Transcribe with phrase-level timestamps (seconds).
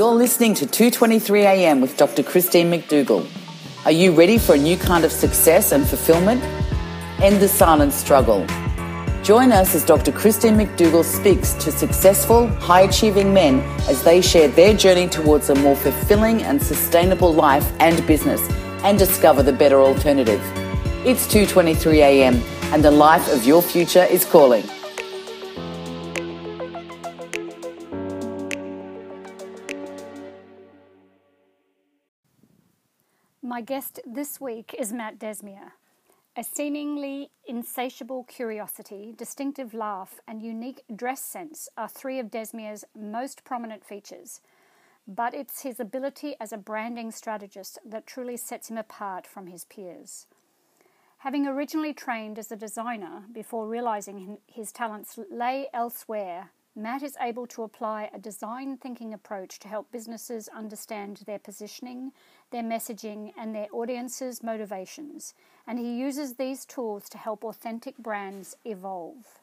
[0.00, 2.22] You're listening to 223 AM with Dr.
[2.22, 3.28] Christine McDougall.
[3.84, 6.42] Are you ready for a new kind of success and fulfillment?
[7.20, 8.46] End the silent struggle.
[9.22, 10.10] Join us as Dr.
[10.10, 15.54] Christine McDougall speaks to successful, high achieving men as they share their journey towards a
[15.56, 18.40] more fulfilling and sustainable life and business
[18.82, 20.40] and discover the better alternative.
[21.04, 22.42] It's 2:23 a.m.
[22.72, 24.64] and the life of your future is calling.
[33.60, 35.72] My guest this week is Matt Desmier.
[36.34, 43.44] A seemingly insatiable curiosity, distinctive laugh, and unique dress sense are three of Desmier's most
[43.44, 44.40] prominent features.
[45.06, 49.66] But it's his ability as a branding strategist that truly sets him apart from his
[49.66, 50.26] peers.
[51.18, 57.46] Having originally trained as a designer before realizing his talents lay elsewhere, Matt is able
[57.48, 62.12] to apply a design thinking approach to help businesses understand their positioning,
[62.52, 65.34] their messaging, and their audience's motivations,
[65.66, 69.40] and he uses these tools to help authentic brands evolve.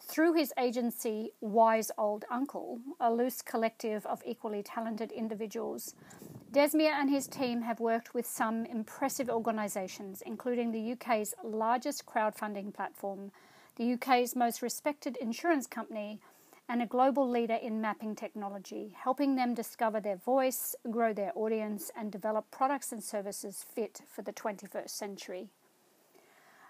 [0.00, 5.94] Through his agency, Wise Old Uncle, a loose collective of equally talented individuals,
[6.52, 12.74] Desmier and his team have worked with some impressive organisations, including the UK's largest crowdfunding
[12.74, 13.30] platform,
[13.76, 16.18] the UK's most respected insurance company,
[16.68, 21.90] and a global leader in mapping technology, helping them discover their voice, grow their audience,
[21.96, 25.48] and develop products and services fit for the 21st century.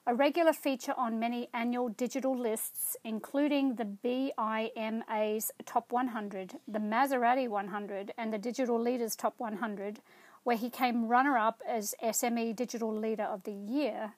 [0.07, 7.49] A regular feature on many annual digital lists, including the BIMA's Top 100, the Maserati
[7.49, 10.01] 100, and the Digital Leaders Top 100,
[10.45, 14.13] where he came runner up as SME Digital Leader of the Year,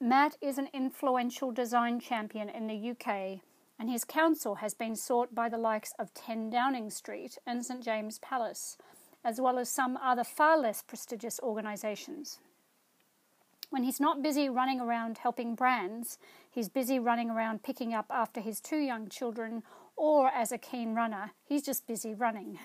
[0.00, 3.40] Matt is an influential design champion in the UK
[3.78, 7.82] and his counsel has been sought by the likes of 10 Downing Street and St
[7.82, 8.76] James Palace,
[9.24, 12.38] as well as some other far less prestigious organisations.
[13.70, 16.18] When he's not busy running around helping brands,
[16.50, 19.62] he's busy running around picking up after his two young children,
[19.94, 22.58] or as a keen runner, he's just busy running.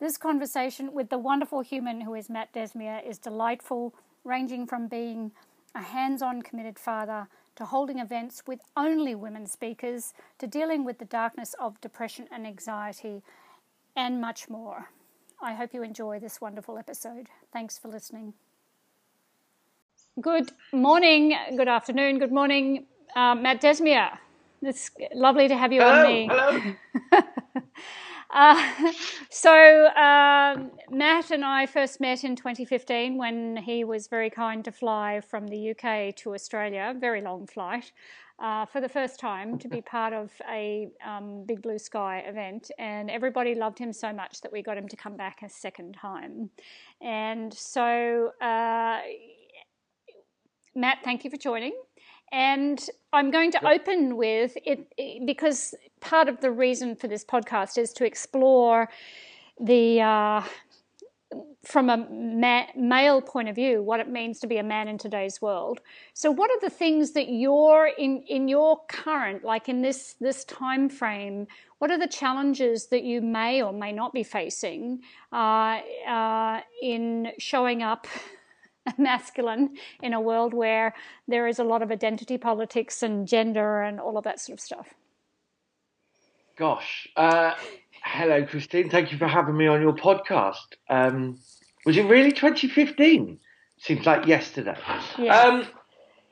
[0.00, 3.94] This conversation with the wonderful human who is Matt Desmier is delightful,
[4.24, 5.30] ranging from being
[5.74, 10.98] a hands on committed father to holding events with only women speakers, to dealing with
[10.98, 13.22] the darkness of depression and anxiety,
[13.96, 14.90] and much more.
[15.42, 17.28] I hope you enjoy this wonderful episode.
[17.52, 18.34] Thanks for listening.
[20.20, 24.18] Good morning, good afternoon, good morning, uh, Matt Desmier.
[24.62, 26.28] It's lovely to have you hello, on me.
[26.30, 27.22] Hello.
[28.30, 28.92] Uh,
[29.30, 34.72] so um, Matt and I first met in 2015 when he was very kind to
[34.72, 37.92] fly from the UK to Australia, very long flight,
[38.38, 42.70] uh, for the first time to be part of a um, Big Blue Sky event,
[42.78, 45.94] and everybody loved him so much that we got him to come back a second
[45.94, 46.50] time.
[47.00, 49.00] And so, uh,
[50.74, 51.74] Matt, thank you for joining.
[52.34, 54.92] And I'm going to open with it
[55.24, 58.88] because part of the reason for this podcast is to explore
[59.60, 60.42] the uh,
[61.64, 64.98] from a ma- male point of view what it means to be a man in
[64.98, 65.80] today's world.
[66.12, 70.44] So what are the things that you're in in your current like in this this
[70.44, 71.46] time frame
[71.78, 75.02] what are the challenges that you may or may not be facing
[75.32, 75.78] uh,
[76.08, 78.08] uh, in showing up
[78.98, 80.94] masculine in a world where
[81.28, 84.60] there is a lot of identity politics and gender and all of that sort of
[84.60, 84.94] stuff?
[86.56, 87.08] Gosh.
[87.16, 87.54] Uh,
[88.02, 88.90] hello, Christine.
[88.90, 90.74] Thank you for having me on your podcast.
[90.88, 91.38] Um,
[91.84, 93.38] was it really 2015?
[93.78, 94.76] Seems like yesterday.
[95.18, 95.36] Yeah.
[95.36, 95.66] Um,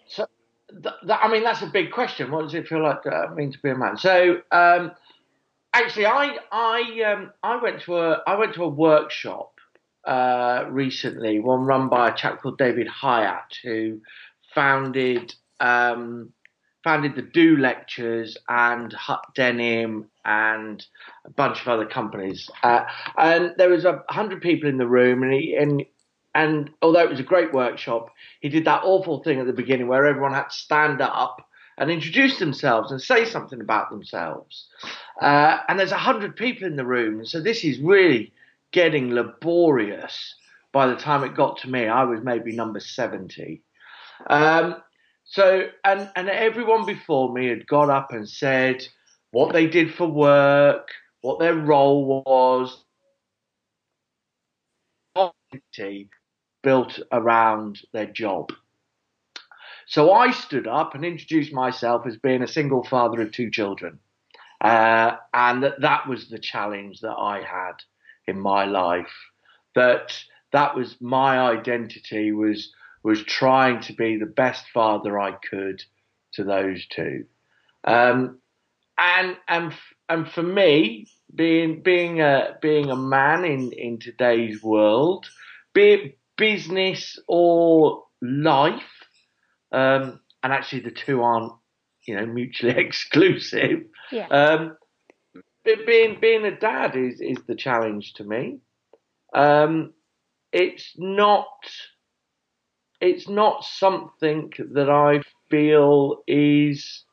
[0.06, 0.26] so,
[0.70, 2.30] th- th- I mean, that's a big question.
[2.30, 3.96] What does it feel like uh, mean to be a man?
[3.96, 4.92] So, um,
[5.74, 9.51] actually, I I um, I went to a I went to a workshop
[10.04, 14.00] uh, recently, one run by a chap called David Hieatt, who
[14.54, 16.32] founded um,
[16.82, 20.84] founded the Do Lectures and Hiut Denim and
[21.24, 22.50] a bunch of other companies.
[22.62, 22.84] Uh,
[23.16, 25.84] and there was a hundred people in the room, and he and
[26.34, 28.10] and although it was a great workshop,
[28.40, 31.46] he did that awful thing at the beginning where everyone had to stand up
[31.78, 34.66] and introduce themselves and say something about themselves.
[35.20, 38.32] Uh, and there's a hundred people in the room, so this is really
[38.72, 40.34] getting laborious
[40.72, 41.86] by the time it got to me.
[41.86, 43.62] I was maybe number 70.
[44.28, 44.76] Um,
[45.24, 48.86] so, and, and everyone before me had got up and said
[49.30, 50.88] what they did for work,
[51.20, 52.84] what their role was,
[56.62, 58.52] built around their job.
[59.86, 63.98] So I stood up and introduced myself as being a single father of two children.
[64.60, 67.74] Uh, and that, that was the challenge that I had
[68.26, 69.12] in my life
[69.74, 70.14] that
[70.52, 72.72] that was my identity was
[73.02, 75.82] was trying to be the best father I could
[76.34, 77.24] to those two.
[77.84, 78.38] Um,
[78.98, 79.72] and and
[80.08, 85.26] and for me, being being a being a man in in today's world,
[85.74, 88.82] be it business or life,
[89.72, 91.52] um, and actually the two aren't
[92.06, 93.84] you know mutually exclusive.
[94.10, 94.28] Yeah.
[94.28, 94.76] Um,
[95.64, 98.58] being being a dad is is the challenge to me.
[99.34, 99.92] Um,
[100.52, 101.48] it's not
[103.00, 107.04] it's not something that I feel is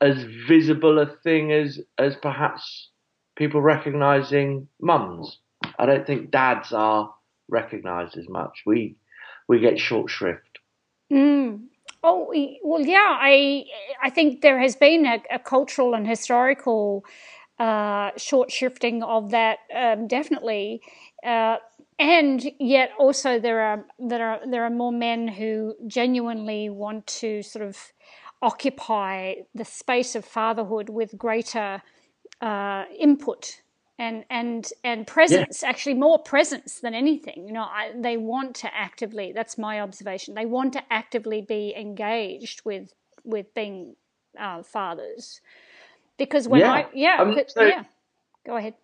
[0.00, 2.90] as visible a thing as as perhaps
[3.36, 5.38] people recognizing mums.
[5.78, 7.12] I don't think dads are
[7.48, 8.62] recognized as much.
[8.66, 8.96] We
[9.48, 10.58] we get short shrift.
[11.12, 11.66] Mm.
[12.02, 12.32] Oh
[12.62, 13.16] well, yeah.
[13.20, 13.64] I
[14.02, 17.04] I think there has been a, a cultural and historical
[17.58, 20.82] uh, short shifting of that, um, definitely.
[21.24, 21.56] Uh,
[21.98, 27.42] and yet, also there are there are there are more men who genuinely want to
[27.42, 27.92] sort of
[28.42, 31.82] occupy the space of fatherhood with greater
[32.40, 33.62] uh, input
[33.98, 35.68] and and and presence yeah.
[35.68, 40.34] actually more presence than anything you know I, they want to actively that's my observation
[40.34, 42.92] they want to actively be engaged with
[43.24, 43.96] with being
[44.38, 45.40] uh, fathers
[46.18, 46.72] because when yeah.
[46.72, 47.84] i yeah um, so, yeah
[48.46, 48.74] go ahead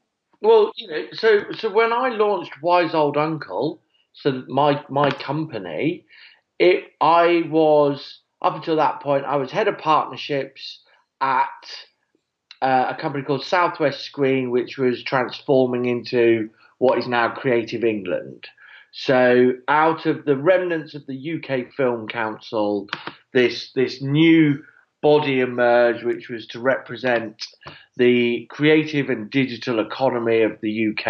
[0.40, 3.81] well you know so so when i launched wise old uncle
[4.12, 6.05] so my my company
[6.58, 10.81] it i was up until that point, I was head of partnerships
[11.20, 11.46] at
[12.61, 18.49] uh, a company called Southwest Screen, which was transforming into what is now Creative England.
[18.90, 22.88] So, out of the remnants of the UK Film Council,
[23.32, 24.62] this this new
[25.03, 27.45] body emerged, which was to represent
[27.97, 31.07] the creative and digital economy of the UK,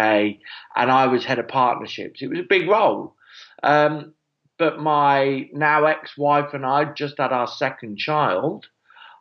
[0.75, 2.21] and I was head of partnerships.
[2.21, 3.15] It was a big role.
[3.61, 4.13] Um,
[4.57, 8.67] but my now ex-wife and I just had our second child.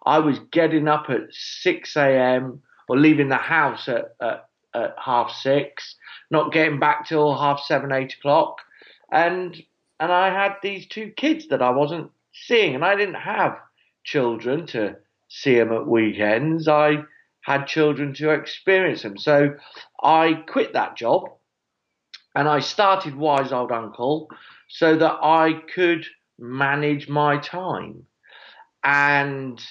[0.05, 2.63] I was getting up at 6 a.m.
[2.89, 5.95] or leaving the house at, at, at half six,
[6.31, 8.59] not getting back till half seven, eight o'clock.
[9.13, 9.63] And,
[10.01, 13.59] and I had these two kids that I wasn't seeing and I didn't have
[14.04, 14.96] children to
[15.28, 16.69] see them at weekends.
[16.69, 17.04] I
[17.43, 19.19] had children to experience them.
[19.19, 19.56] So
[20.02, 21.25] I quit that job
[22.34, 24.28] and I started Wise Old Uncle
[24.69, 26.06] so that I could
[26.38, 28.06] manage my time.
[28.82, 29.62] And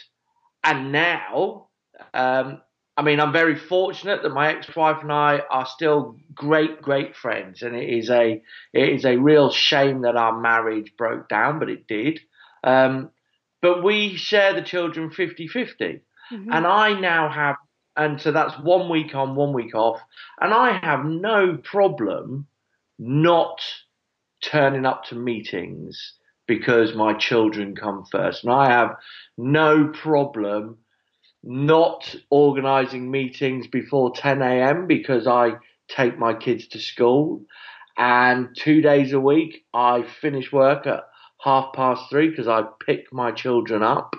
[0.63, 1.67] and now,
[2.13, 2.61] um,
[2.95, 7.63] I mean, I'm very fortunate that my ex-wife and I are still great, great friends,
[7.63, 8.41] and it is a
[8.73, 12.19] it is a real shame that our marriage broke down, but it did.
[12.63, 13.09] Um,
[13.61, 16.01] but we share the children 50 50.
[16.31, 16.51] Mm-hmm.
[16.51, 17.55] And I now have,
[17.95, 19.99] and so that's one week on, one week off.
[20.39, 22.47] And I have no problem
[22.97, 23.61] not
[24.41, 26.13] turning up to meetings
[26.47, 28.43] because my children come first.
[28.43, 28.95] And I have
[29.37, 30.77] no problem
[31.43, 34.87] not organizing meetings before 10 a.m.
[34.87, 35.53] because I
[35.87, 37.43] take my kids to school.
[37.97, 41.03] And two days a week, I finish work at
[41.43, 44.15] half past three because I pick my children up.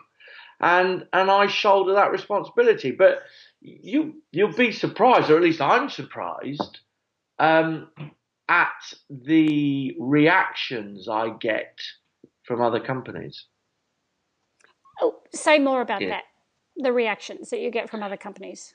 [0.60, 2.92] And, and I shoulder that responsibility.
[2.92, 3.22] But
[3.60, 6.78] you, you'll be surprised, or at least I'm surprised,
[7.38, 7.88] um,
[8.48, 11.80] at the reactions I get
[12.44, 13.46] from other companies.
[15.00, 16.10] Oh, say more about yeah.
[16.10, 16.24] that.
[16.76, 18.74] The reactions that you get from other companies.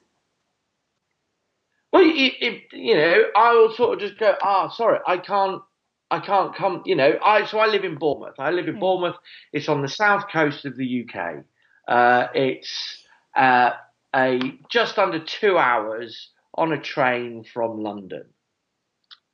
[1.93, 5.17] Well, it, it, you know, I will sort of just go, ah, oh, sorry, I
[5.17, 5.61] can't,
[6.09, 6.83] I can't come.
[6.85, 8.35] You know, I so I live in Bournemouth.
[8.39, 8.79] I live in mm.
[8.79, 9.17] Bournemouth.
[9.51, 11.43] It's on the south coast of the UK.
[11.87, 13.03] Uh, it's
[13.35, 13.71] uh,
[14.15, 18.25] a just under two hours on a train from London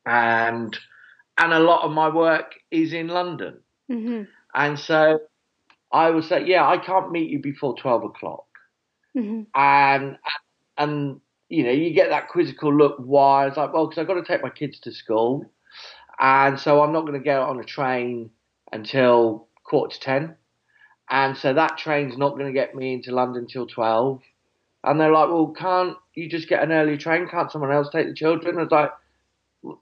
[0.05, 0.77] and
[1.37, 3.59] and a lot of my work is in London.
[3.91, 4.23] Mm-hmm.
[4.53, 5.19] And so
[5.91, 8.45] I would say, yeah, I can't meet you before twelve o'clock.
[9.17, 9.43] Mm-hmm.
[9.55, 10.17] And
[10.77, 12.97] and you know, you get that quizzical look.
[12.97, 13.47] Why?
[13.47, 15.45] It's like, well, because I've got to take my kids to school,
[16.19, 18.29] and so I'm not going to get on a train
[18.71, 20.35] until quarter to ten,
[21.09, 24.21] and so that train's not going to get me into London till twelve.
[24.85, 27.27] And they're like, well, can't you just get an early train?
[27.29, 28.57] Can't someone else take the children?
[28.57, 28.91] I was like,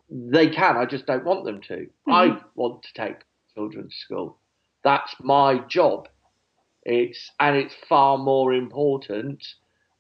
[0.10, 0.78] they can.
[0.78, 1.76] I just don't want them to.
[1.76, 2.12] Mm-hmm.
[2.12, 3.18] I want to take
[3.56, 4.38] children to school.
[4.84, 6.08] That's my job.
[6.84, 9.44] It's and it's far more important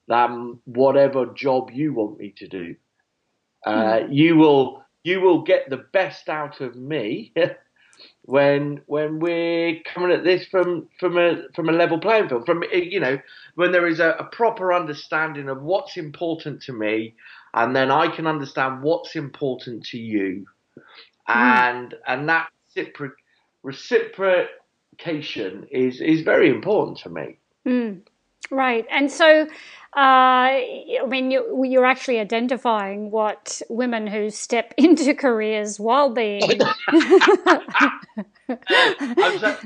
[0.07, 2.75] than whatever job you want me to do.
[3.65, 4.11] Uh, mm-hmm.
[4.11, 7.34] You will you will get the best out of me
[8.24, 12.63] when when we're coming at this from from a from a level playing field from
[12.72, 13.20] you know
[13.55, 17.15] when there is a, a proper understanding of what's important to me
[17.53, 20.46] and then I can understand what's important to you
[20.77, 20.84] mm.
[21.27, 23.12] and and that recipro-
[23.63, 28.01] reciprocation is is very important to me mm.
[28.51, 29.48] Right and so
[29.93, 36.62] uh, I mean, you, you're actually identifying what women who step into careers while being.
[36.88, 37.00] I'm,
[39.38, 39.58] so,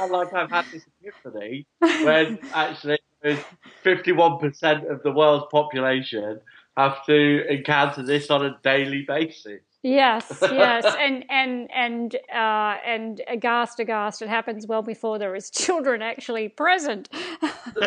[0.00, 6.40] I'm like I've had this epiphany when actually 51% of the world's population
[6.76, 9.62] have to encounter this on a daily basis.
[9.82, 14.20] Yes, yes, and and and uh, and aghast, aghast.
[14.20, 17.08] It happens well before there is children actually present.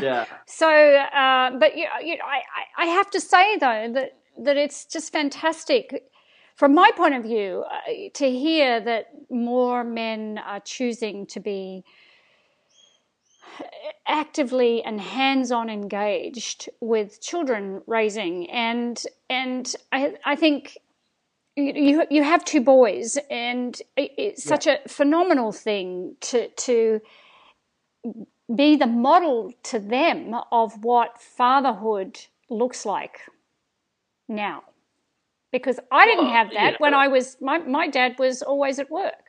[0.00, 0.24] yeah.
[0.46, 2.42] So, uh, but you, you know, I
[2.82, 6.04] I have to say though that that it's just fantastic,
[6.54, 11.84] from my point of view, uh, to hear that more men are choosing to be
[14.06, 20.78] actively and hands-on engaged with children raising and and I, I think
[21.56, 24.78] you you have two boys and it's such yeah.
[24.84, 27.00] a phenomenal thing to to
[28.54, 33.20] be the model to them of what fatherhood looks like
[34.28, 34.62] now
[35.52, 36.76] because I didn't well, have that yeah.
[36.78, 39.27] when I was my my dad was always at work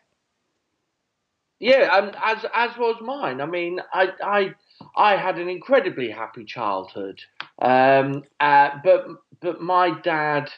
[1.59, 3.41] yeah, as as was mine.
[3.41, 4.55] I mean, I I
[4.95, 7.21] I had an incredibly happy childhood,
[7.61, 9.07] um, uh, but
[9.41, 10.49] but my dad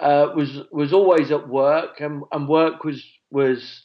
[0.00, 3.84] uh, was was always at work, and, and work was was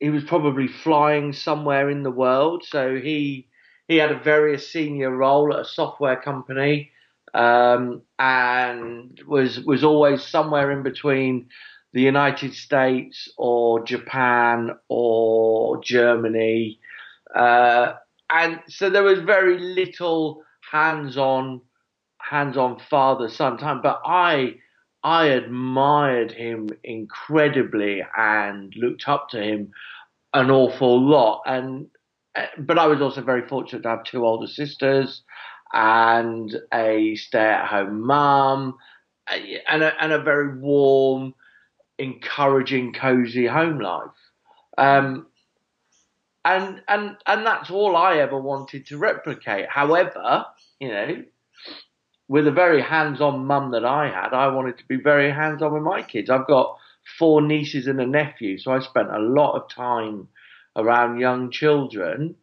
[0.00, 2.64] he was probably flying somewhere in the world.
[2.64, 3.48] So he
[3.88, 6.90] he had a very senior role at a software company,
[7.34, 11.48] um, and was was always somewhere in between
[11.92, 16.78] the United States or Japan or Germany.
[17.34, 17.94] Uh,
[18.30, 21.60] and so there was very little hands-on,
[22.18, 23.82] hands-on father-son time.
[23.82, 24.54] But I,
[25.04, 29.72] I admired him incredibly and looked up to him
[30.32, 31.42] an awful lot.
[31.46, 31.88] And
[32.34, 35.22] uh, but I was also very fortunate to have two older sisters
[35.74, 38.76] and a stay-at-home mum
[39.30, 39.36] uh,
[39.68, 41.34] and a, and a very warm
[42.02, 44.10] encouraging, cozy home life.
[44.76, 45.26] Um,
[46.44, 49.68] and and and that's all I ever wanted to replicate.
[49.68, 50.44] However,
[50.80, 51.22] you know,
[52.26, 55.82] with a very hands-on mum that I had, I wanted to be very hands-on with
[55.84, 56.28] my kids.
[56.28, 56.76] I've got
[57.18, 60.28] four nieces and a nephew, so I spent a lot of time
[60.74, 62.34] around young children,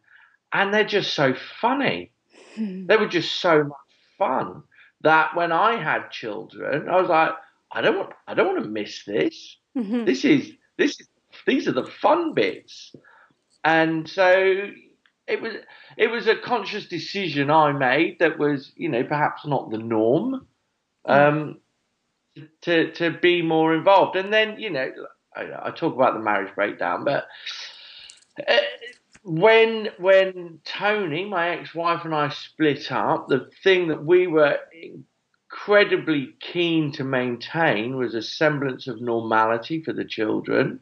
[0.54, 2.12] and they're just so funny.
[2.54, 2.86] Hmm.
[2.86, 3.78] They were just so much
[4.16, 4.62] fun
[5.02, 7.32] that when I had children, I was like,
[7.72, 9.56] I don't want I don't want to miss this.
[9.76, 10.04] Mm-hmm.
[10.04, 11.08] This is this is
[11.46, 12.94] these are the fun bits.
[13.64, 14.70] And so
[15.26, 15.54] it was
[15.96, 20.46] it was a conscious decision I made that was, you know, perhaps not the norm.
[21.06, 21.28] Mm.
[21.28, 21.60] Um,
[22.62, 24.16] to to be more involved.
[24.16, 24.90] And then, you know,
[25.34, 27.26] I, I talk about the marriage breakdown, but
[28.46, 28.56] uh,
[29.22, 34.58] when when Tony, my ex-wife, and I split up, the thing that we were
[35.50, 40.80] incredibly keen to maintain was a semblance of normality for the children.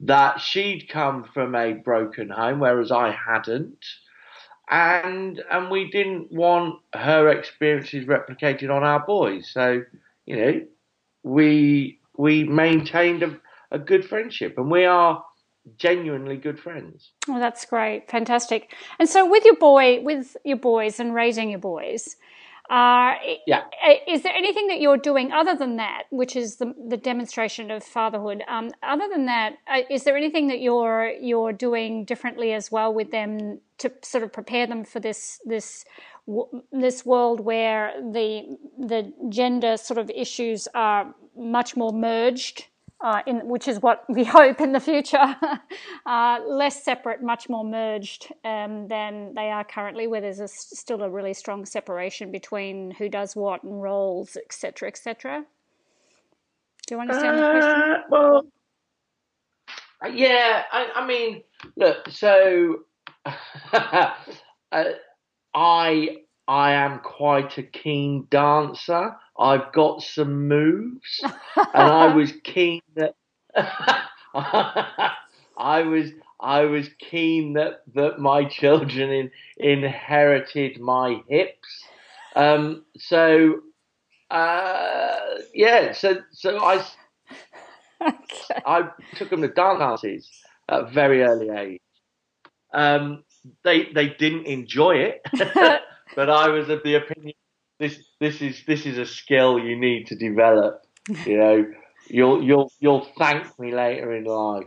[0.00, 3.82] That she'd come from a broken home, whereas I hadn't,
[4.68, 9.48] and and we didn't want her experiences replicated on our boys.
[9.50, 9.84] So,
[10.26, 10.60] you know,
[11.22, 15.24] we we maintained a, a good friendship, and we are
[15.78, 17.12] genuinely good friends.
[17.26, 18.74] Oh, that's great, fantastic.
[18.98, 22.16] And so, with your boy, with your boys, and raising your boys,
[22.68, 23.14] uh,
[23.46, 23.62] yeah.
[24.08, 27.84] Is there anything that you're doing other than that, which is the, the demonstration of
[27.84, 28.42] fatherhood?
[28.48, 33.12] Um, other than that, uh, there anything that you're you're doing differently as well with
[33.12, 35.84] them to sort of prepare them for this this
[36.72, 42.66] this world where the the gender sort of issues are much more merged?
[43.06, 45.36] Uh, in, which is what we hope in the future,
[46.06, 51.00] uh, less separate, much more merged um, than they are currently, where there's a, still
[51.02, 55.44] a really strong separation between who does what and roles, etc., etc.
[56.88, 58.02] Do you understand uh, the question?
[58.10, 58.46] Well,
[60.12, 61.42] yeah, I, I mean,
[61.76, 62.80] look, so
[63.72, 64.10] uh,
[65.54, 66.16] I
[66.48, 69.16] I am quite a keen dancer.
[69.38, 73.14] I've got some moves, and I was keen that
[75.56, 76.10] I was
[76.40, 81.84] I was keen that that my children in, inherited my hips.
[82.34, 83.60] Um, so
[84.30, 85.16] uh,
[85.54, 86.84] yeah, so so I
[88.02, 88.62] okay.
[88.66, 90.28] I took them to dances
[90.68, 91.80] at a very early age.
[92.74, 93.24] Um,
[93.64, 95.22] they they didn't enjoy it,
[96.16, 97.34] but I was of the opinion
[97.78, 100.82] this this is this is a skill you need to develop.
[101.24, 101.66] You know,
[102.08, 104.64] you'll you'll you'll thank me later in life.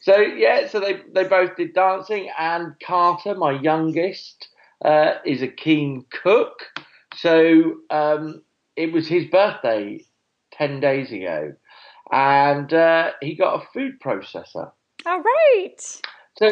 [0.00, 4.48] So yeah, so they they both did dancing, and Carter, my youngest,
[4.84, 6.62] uh, is a keen cook.
[7.16, 8.42] So um,
[8.76, 10.04] it was his birthday
[10.52, 11.52] ten days ago,
[12.10, 14.70] and uh, he got a food processor.
[15.04, 15.80] All right.
[16.38, 16.50] So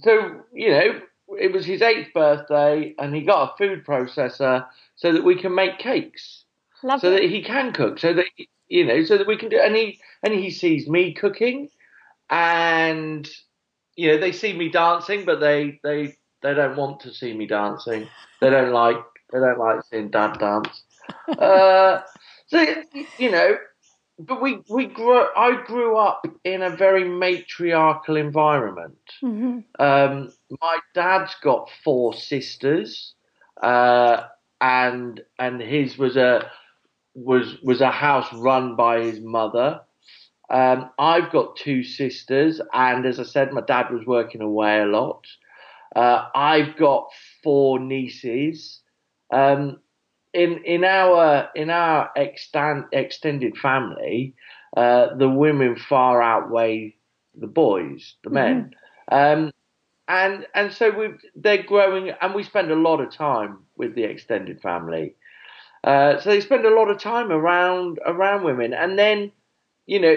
[0.00, 1.00] so you know,
[1.38, 5.54] it was his eighth birthday, and he got a food processor so that we can
[5.54, 6.44] make cakes,
[6.82, 8.26] Love so that he can cook, so that
[8.68, 9.58] you know, so that we can do.
[9.58, 11.68] And he and he sees me cooking,
[12.30, 13.28] and
[13.96, 17.46] you know, they see me dancing, but they they they don't want to see me
[17.46, 18.08] dancing.
[18.40, 18.96] They don't like
[19.32, 20.82] they don't like seeing dad dance.
[21.38, 22.00] uh,
[22.46, 22.66] so
[23.18, 23.56] you know,
[24.26, 25.26] but we we grew.
[25.36, 28.98] I grew up in a very matriarchal environment.
[29.22, 29.60] Mm-hmm.
[29.82, 33.14] Um, my dad's got four sisters,
[33.62, 34.24] uh,
[34.60, 36.50] and and his was a
[37.14, 39.80] was was a house run by his mother.
[40.50, 44.86] Um, I've got two sisters, and as I said, my dad was working away a
[44.86, 45.24] lot.
[45.94, 47.08] Uh, I've got
[47.42, 48.80] four nieces.
[49.32, 49.78] Um,
[50.32, 54.34] in in our in our extant, extended family,
[54.76, 56.94] uh, the women far outweigh
[57.34, 58.74] the boys, the men.
[59.10, 59.52] Um,
[60.08, 64.04] and and so we they're growing, and we spend a lot of time with the
[64.04, 65.14] extended family.
[65.82, 69.32] Uh, so they spend a lot of time around around women, and then
[69.86, 70.16] you know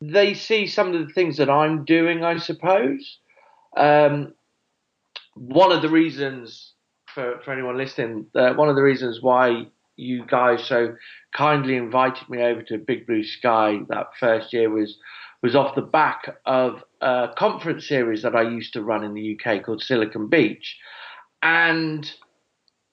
[0.00, 2.24] they see some of the things that I'm doing.
[2.24, 3.18] I suppose
[3.76, 4.34] um,
[5.34, 6.69] one of the reasons
[7.14, 10.96] for for anyone listening, uh, one of the reasons why you guys so
[11.32, 14.98] kindly invited me over to Big Blue Sky that first year was
[15.42, 19.38] was off the back of a conference series that I used to run in the
[19.38, 20.78] UK called Silicon Beach.
[21.42, 22.10] And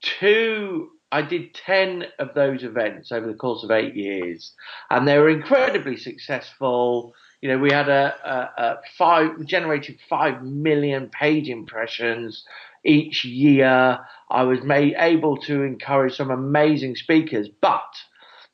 [0.02, 4.54] two, I did 10 of those events over the course of eight years,
[4.90, 7.14] and they were incredibly successful.
[7.42, 12.46] You know, we had a, a, a five, generated five million page impressions
[12.88, 14.00] each year.
[14.30, 17.94] I was made, able to encourage some amazing speakers, but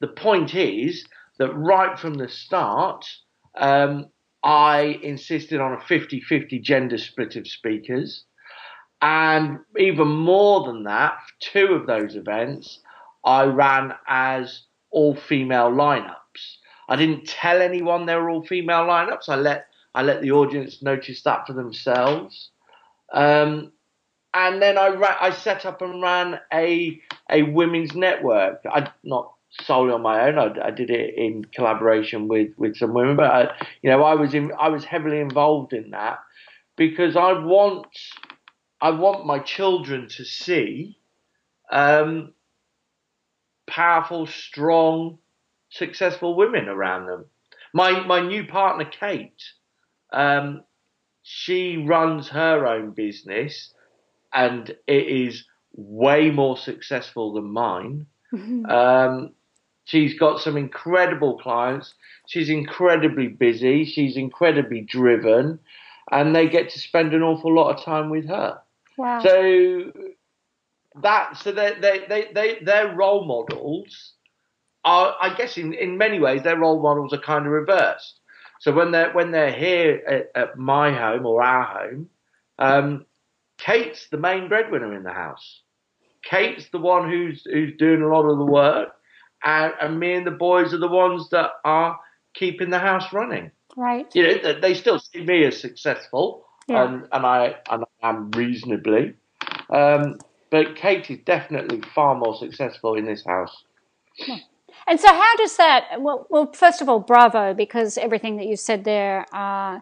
[0.01, 1.05] the point is
[1.39, 3.05] that right from the start,
[3.55, 4.07] um,
[4.43, 8.25] I insisted on a 50 50 gender split of speakers.
[9.01, 12.79] And even more than that, two of those events
[13.25, 16.57] I ran as all female lineups.
[16.89, 19.29] I didn't tell anyone they were all female lineups.
[19.29, 22.49] I let I let the audience notice that for themselves.
[23.13, 23.71] Um,
[24.33, 28.61] and then I ra- I set up and ran a a women's network.
[28.65, 30.37] I not solely on my own.
[30.37, 34.15] I, I, did it in collaboration with, with some women, but I, you know, I
[34.15, 36.19] was in, I was heavily involved in that
[36.75, 37.87] because I want
[38.81, 40.97] I want my children to see
[41.71, 42.33] um,
[43.67, 45.19] powerful, strong,
[45.69, 47.25] successful women around them.
[47.73, 49.41] My my new partner Kate,
[50.11, 50.63] um,
[51.21, 53.72] she runs her own business,
[54.33, 58.05] and it is way more successful than mine.
[58.33, 58.65] Mm-hmm.
[58.65, 59.33] Um,
[59.85, 61.93] she's got some incredible clients.
[62.27, 63.85] She's incredibly busy.
[63.85, 65.59] She's incredibly driven,
[66.11, 68.59] and they get to spend an awful lot of time with her.
[68.97, 69.21] Wow.
[69.21, 69.91] So
[71.01, 74.13] that so they they they they their role models
[74.85, 78.19] are, I guess, in in many ways, their role models are kind of reversed.
[78.59, 82.09] So when they're when they're here at, at my home or our home,
[82.59, 83.05] um,
[83.57, 85.61] Kate's the main breadwinner in the house.
[86.23, 88.89] Kate's the one who's who's doing a lot of the work,
[89.43, 91.99] and, and me and the boys are the ones that are
[92.33, 93.51] keeping the house running.
[93.75, 94.07] Right.
[94.15, 96.83] You know, they still see me as successful, Yeah.
[96.83, 99.15] and and I and I am reasonably,
[99.69, 100.17] um,
[100.49, 103.63] but Kate is definitely far more successful in this house.
[104.87, 106.01] And so, how does that?
[106.01, 109.79] Well, well, first of all, bravo, because everything that you said there, uh,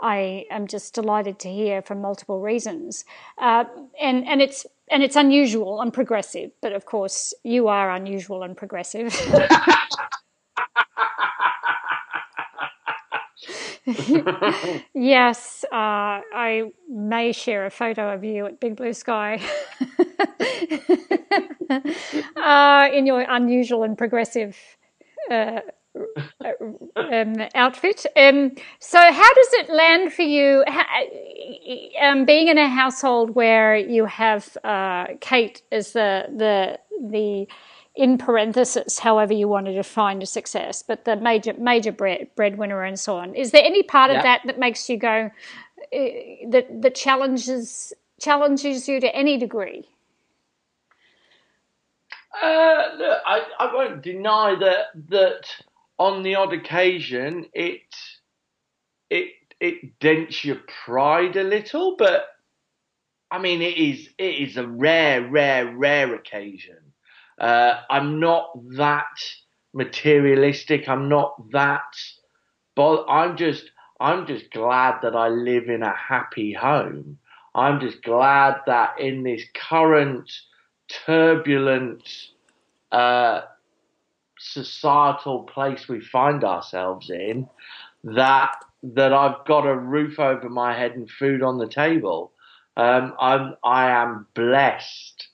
[0.00, 3.04] I am just delighted to hear from multiple reasons.
[3.38, 3.64] Uh,
[4.00, 8.56] and and it's and it's unusual and progressive, but of course, you are unusual and
[8.56, 9.14] progressive.
[14.94, 19.40] yes, uh, I may share a photo of you at Big Blue Sky
[22.36, 24.56] uh, in your unusual and progressive
[25.30, 25.60] uh,
[26.96, 28.06] um, outfit.
[28.16, 30.64] Um, so, how does it land for you?
[30.66, 30.84] How,
[32.02, 36.78] um, being in a household where you have uh, Kate as the the
[37.10, 37.46] the
[37.94, 42.82] in parenthesis, however you want to define a success, but the major major bread, breadwinner
[42.82, 43.34] and so on.
[43.34, 45.30] Is there any part of that that makes you go
[45.92, 45.98] uh,
[46.50, 49.88] that that challenges challenges you to any degree?
[52.42, 55.48] Uh, look, I, I won't deny that that
[55.98, 57.82] on the odd occasion it
[59.10, 59.30] it
[59.60, 62.26] it dents your pride a little, but
[63.30, 66.78] I mean it is it is a rare, rare, rare occasion.
[67.38, 69.20] Uh, I'm not that
[69.74, 70.88] materialistic.
[70.88, 71.94] I'm not that,
[72.74, 77.18] but I'm just I'm just glad that I live in a happy home.
[77.54, 80.30] I'm just glad that in this current
[80.88, 82.02] turbulent
[82.92, 83.42] uh,
[84.52, 87.48] societal place we find ourselves in,
[88.04, 92.32] that that I've got a roof over my head and food on the table.
[92.76, 95.28] Um, I'm I am blessed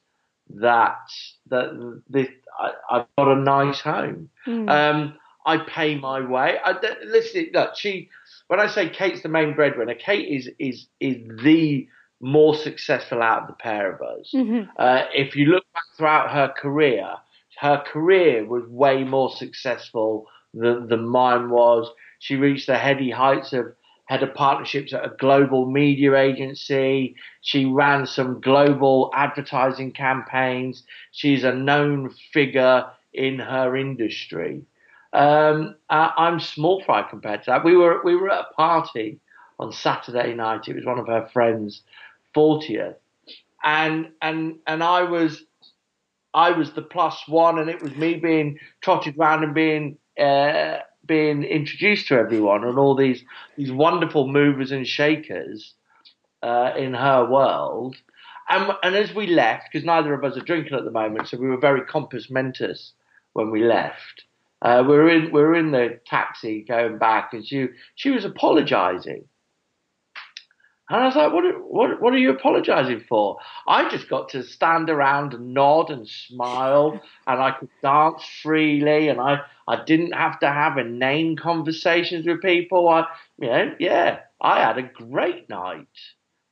[0.57, 0.99] that
[1.49, 4.31] that this I, have got a nice home.
[4.47, 4.71] Mm.
[4.71, 6.59] Um, I pay my way.
[6.65, 8.09] I, listen, look, she.
[8.47, 11.89] When I say Kate's the main breadwinner, Kate is is is the
[12.21, 14.31] more successful out of the pair of us.
[14.33, 14.71] Mm-hmm.
[14.77, 17.15] Uh, if you look back throughout her career,
[17.61, 21.91] her career was way more successful than, than mine was.
[22.19, 23.75] She reached the heady heights of
[24.07, 27.17] head of partnerships at a global media agency.
[27.41, 30.83] She ran some global advertising campaigns.
[31.13, 34.63] She's a known figure in her industry.
[35.13, 37.65] Um, I'm small fry compared to that.
[37.65, 39.21] We were we were at a party
[39.59, 40.69] on Saturday night.
[40.69, 41.83] It was one of her friends'
[42.35, 42.97] 40th,
[43.63, 45.45] and and and I was
[46.35, 50.79] I was the plus one, and it was me being trotted around and being uh,
[51.05, 53.25] being introduced to everyone and all these
[53.57, 55.75] these wonderful movers and shakers
[56.43, 57.97] uh, in her world.
[58.49, 61.39] And, and as we left, because neither of us are drinking at the moment, so
[61.39, 62.93] we were very compos mentis
[63.33, 64.25] when we left.
[64.61, 68.25] Uh, we were in we were in the taxi going back, and she she was
[68.25, 69.25] apologising
[70.93, 73.39] and I was like, what, what, what are you apologizing for?
[73.67, 79.09] I just got to stand around and nod and smile, and I could dance freely,
[79.09, 82.91] and I, I didn't have to have inane conversations with people.
[82.91, 83.07] I,
[83.39, 85.87] you know, yeah, I had a great night.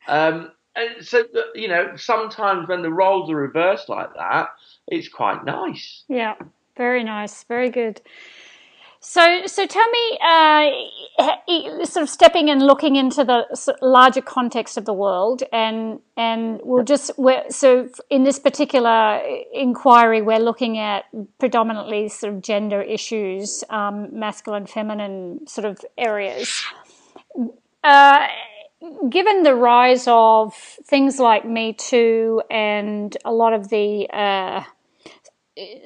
[0.08, 1.24] Um, and so,
[1.54, 4.48] you know, sometimes when the roles are reversed like that,
[4.88, 6.04] it's quite nice.
[6.08, 6.36] Yeah,
[6.78, 8.00] very nice, very good.
[9.02, 13.46] So, so tell me, uh, sort of stepping and looking into the
[13.80, 17.10] larger context of the world, and and we'll just
[17.48, 19.22] so in this particular
[19.54, 21.06] inquiry, we're looking at
[21.38, 26.62] predominantly sort of gender issues, um, masculine, feminine sort of areas.
[27.82, 28.26] Uh,
[29.08, 34.62] given the rise of things like Me Too and a lot of the uh,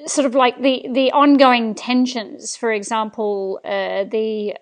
[0.05, 2.55] sort of like the the ongoing tensions.
[2.55, 4.55] For example, uh, the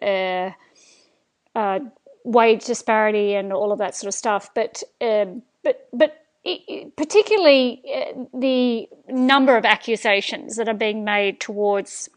[1.56, 1.80] uh, uh,
[2.23, 4.54] wage disparity and all of that sort of stuff.
[4.54, 6.19] But um, but but
[6.97, 12.10] particularly uh, the number of accusations that are being made towards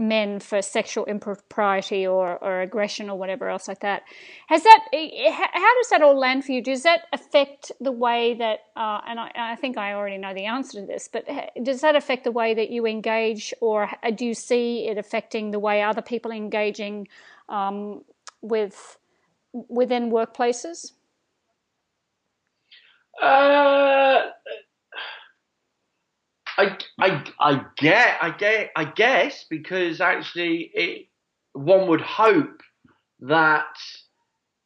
[0.00, 4.02] men for sexual impropriety or, or aggression or whatever else like that.
[4.48, 4.88] Has that?
[4.92, 6.62] How does that all land for you?
[6.62, 8.60] Does that affect the way that?
[8.74, 11.26] Uh, and I, I, think I already know the answer to this, but
[11.62, 15.58] does that affect the way that you engage, or do you see it affecting the
[15.58, 17.06] way other people engaging
[17.48, 18.02] um,
[18.40, 18.98] with
[19.52, 20.92] within workplaces?
[23.20, 24.30] Uh
[26.60, 31.06] I, I, I get, I get, I guess because actually, it
[31.52, 32.60] one would hope
[33.20, 33.76] that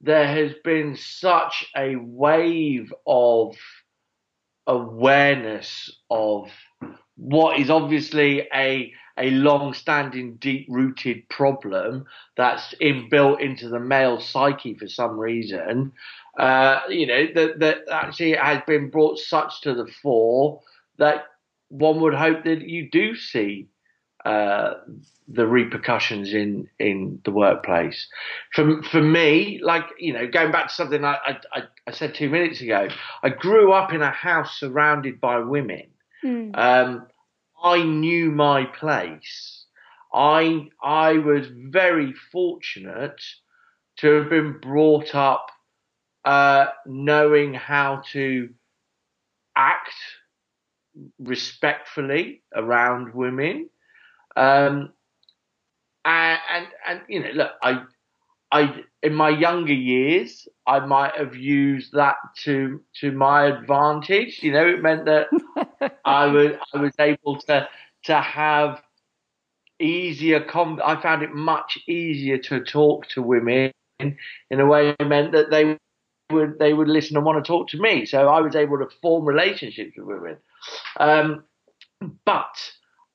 [0.00, 3.56] there has been such a wave of
[4.66, 6.50] awareness of
[7.16, 12.04] what is obviously a a long-standing, deep-rooted problem
[12.36, 15.92] that's inbuilt into the male psyche for some reason.
[16.36, 20.60] Uh, you know that that actually has been brought such to the fore
[20.98, 21.26] that
[21.68, 23.68] one would hope that you do see
[24.24, 24.74] uh,
[25.28, 28.08] the repercussions in in the workplace.
[28.54, 32.30] For for me, like you know, going back to something I I, I said two
[32.30, 32.88] minutes ago,
[33.22, 35.88] I grew up in a house surrounded by women.
[36.24, 36.56] Mm.
[36.56, 37.06] Um,
[37.62, 39.66] I knew my place.
[40.12, 43.20] I I was very fortunate
[43.98, 45.48] to have been brought up
[46.24, 48.48] uh, knowing how to
[49.56, 49.94] act
[51.18, 53.68] respectfully around women.
[54.36, 54.92] Um,
[56.04, 57.82] and, and, and you know, look, I
[58.54, 64.40] I in my younger years I might have used that to to my advantage.
[64.42, 65.26] You know, it meant that
[66.04, 67.68] I was I was able to
[68.04, 68.80] to have
[69.80, 70.40] easier.
[70.40, 75.50] Com- I found it much easier to talk to women in a way meant that
[75.50, 75.76] they
[76.30, 78.06] would they would listen and want to talk to me.
[78.06, 80.36] So I was able to form relationships with women.
[80.98, 81.44] Um,
[82.24, 82.56] but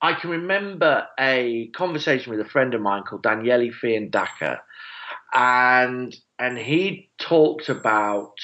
[0.02, 4.62] I can remember a conversation with a friend of mine called Daniele Fiandaca,
[5.34, 8.36] and and he talked about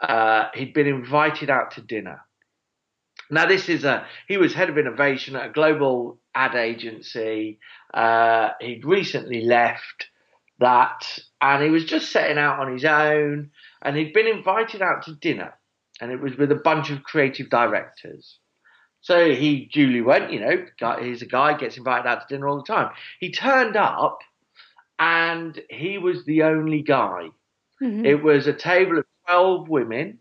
[0.00, 2.22] uh, he'd been invited out to dinner.
[3.30, 7.58] Now this is a he was head of innovation at a global ad agency.
[7.92, 10.08] Uh, he'd recently left
[10.60, 13.50] that, and he was just setting out on his own.
[13.82, 15.54] And he'd been invited out to dinner,
[16.00, 18.38] and it was with a bunch of creative directors.
[19.02, 20.66] So he duly went, you know,
[21.00, 22.90] he's a guy, gets invited out to dinner all the time.
[23.18, 24.18] He turned up
[24.98, 27.28] and he was the only guy.
[27.82, 28.04] Mm-hmm.
[28.04, 30.18] It was a table of 12 women,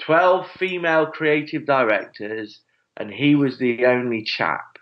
[0.00, 2.60] 12 female creative directors,
[2.96, 4.78] and he was the only chap.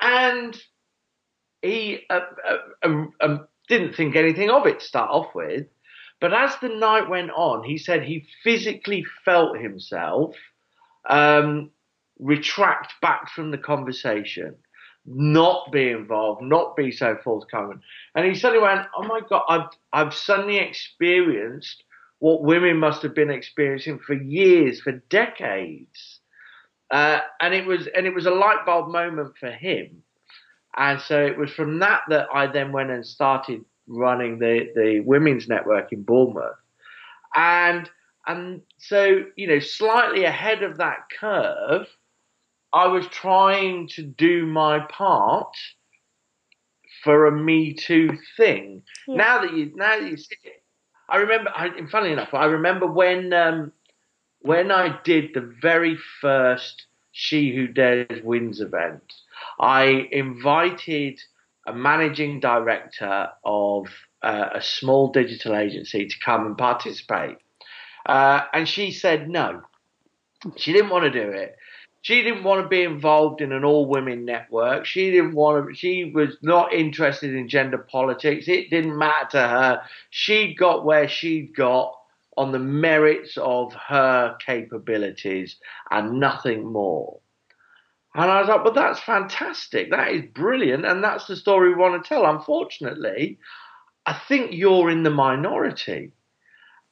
[0.00, 0.58] And
[1.60, 2.20] he uh,
[2.82, 2.88] uh,
[3.20, 5.66] um, didn't think anything of it to start off with.
[6.20, 10.34] But as the night went on, he said he physically felt himself
[11.08, 11.70] um,
[12.18, 14.56] retract back from the conversation,
[15.04, 17.80] not be involved, not be so forthcoming.
[18.14, 21.82] And he suddenly went, "Oh my God, I've I've suddenly experienced
[22.18, 26.20] what women must have been experiencing for years, for decades."
[26.90, 30.02] Uh, and it was and it was a light bulb moment for him.
[30.76, 35.00] And so it was from that that I then went and started running the, the
[35.00, 36.56] women's network in Bournemouth.
[37.34, 37.90] And
[38.26, 41.86] and so, you know, slightly ahead of that curve,
[42.72, 45.54] I was trying to do my part
[47.04, 48.82] for a Me Too thing.
[49.06, 49.16] Yeah.
[49.16, 50.62] Now that you now that you see it,
[51.08, 51.50] I remember.
[51.54, 53.72] I, funnily enough, I remember when um,
[54.40, 59.14] when I did the very first She Who Dares Wins event.
[59.60, 61.20] I invited
[61.66, 63.86] a managing director of
[64.22, 67.36] uh, a small digital agency to come and participate.
[68.06, 69.62] Uh, and she said no.
[70.56, 71.56] She didn't want to do it.
[72.02, 74.86] She didn't want to be involved in an all women network.
[74.86, 78.46] She didn't want to, she was not interested in gender politics.
[78.46, 79.82] It didn't matter to her.
[80.10, 81.92] She got where she got
[82.36, 85.56] on the merits of her capabilities
[85.90, 87.18] and nothing more.
[88.16, 89.90] And I was like, well, that's fantastic.
[89.90, 90.86] That is brilliant.
[90.86, 92.24] And that's the story we want to tell.
[92.24, 93.38] Unfortunately,
[94.06, 96.12] I think you're in the minority.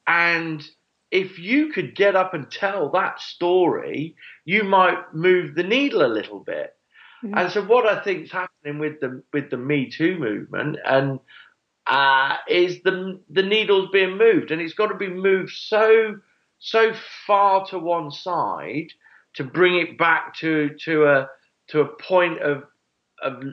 [0.05, 0.63] And
[1.09, 6.07] if you could get up and tell that story, you might move the needle a
[6.07, 6.75] little bit.
[7.23, 7.37] Mm-hmm.
[7.37, 11.19] And so, what I think is happening with the with the Me Too movement and
[11.87, 16.19] uh, is the the needle's being moved, and it's got to be moved so
[16.59, 16.93] so
[17.25, 18.91] far to one side
[19.35, 21.29] to bring it back to to a
[21.69, 22.63] to a point of
[23.21, 23.43] of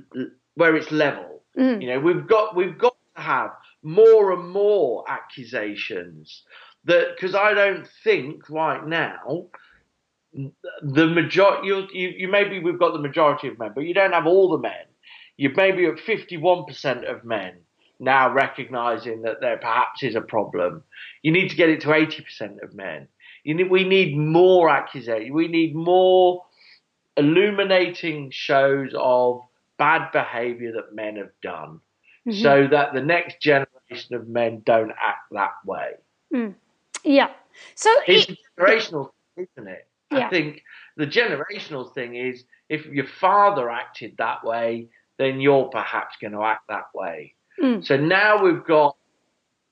[0.54, 1.42] where it's level.
[1.58, 1.82] Mm.
[1.82, 3.50] You know, we've got we've got to have
[3.82, 6.42] more and more accusations
[6.84, 9.46] that because I don't think right now
[10.82, 14.12] the majority you, you you maybe we've got the majority of men, but you don't
[14.12, 14.86] have all the men.
[15.36, 17.54] You maybe at fifty one percent of men
[18.00, 20.82] now recognizing that there perhaps is a problem.
[21.22, 23.08] You need to get it to eighty percent of men.
[23.44, 25.32] Need, we need more accusation.
[25.32, 26.44] We need more
[27.16, 29.42] illuminating shows of
[29.78, 31.80] bad behavior that men have done
[32.26, 32.42] mm-hmm.
[32.42, 35.92] so that the next generation of men don't act that way.
[36.32, 36.54] Mm.
[37.04, 37.30] Yeah.
[37.74, 39.86] So it's it, generational, isn't it?
[40.10, 40.26] Yeah.
[40.26, 40.62] I think
[40.96, 46.42] the generational thing is if your father acted that way, then you're perhaps going to
[46.42, 47.34] act that way.
[47.62, 47.84] Mm.
[47.84, 48.96] So now we've got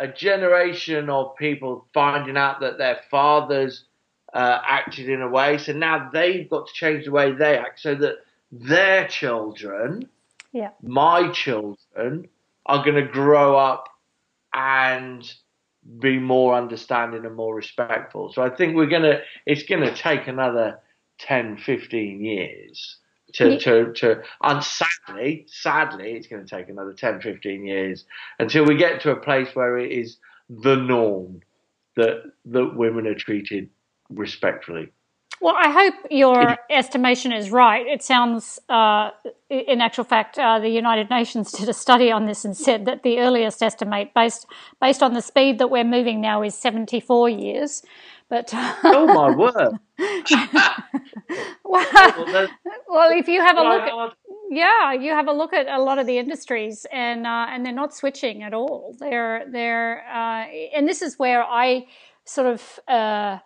[0.00, 3.84] a generation of people finding out that their fathers
[4.32, 5.58] uh, acted in a way.
[5.58, 8.16] So now they've got to change the way they act so that
[8.50, 10.08] their children,
[10.52, 10.70] yeah.
[10.82, 12.28] my children,
[12.64, 13.88] are going to grow up
[14.54, 15.30] and
[15.98, 18.32] be more understanding and more respectful.
[18.32, 20.80] So I think we're going to, it's going to take another
[21.18, 22.96] 10, 15 years
[23.34, 28.04] to, to, to, and sadly, sadly, it's going to take another 10, 15 years
[28.38, 31.40] until we get to a place where it is the norm
[31.96, 33.68] that, that women are treated
[34.08, 34.92] respectfully.
[35.42, 37.86] Well, I hope your estimation is right.
[37.86, 39.10] It sounds, uh,
[39.48, 43.02] in actual fact, uh, the United Nations did a study on this and said that
[43.02, 44.46] the earliest estimate, based
[44.82, 47.82] based on the speed that we're moving now, is 74 years.
[48.30, 49.54] But oh my word!
[51.64, 52.48] well,
[52.88, 54.16] well, if you have a look, at,
[54.50, 57.72] yeah, you have a look at a lot of the industries, and uh, and they're
[57.72, 58.94] not switching at all.
[59.00, 61.86] They're they're, uh, and this is where I
[62.24, 63.38] sort of, uh,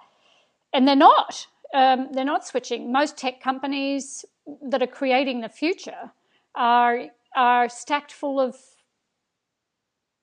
[0.74, 1.46] and they're not.
[1.72, 2.92] Um, they're not switching.
[2.92, 4.26] Most tech companies
[4.68, 6.12] that are creating the future
[6.54, 8.54] are are stacked full of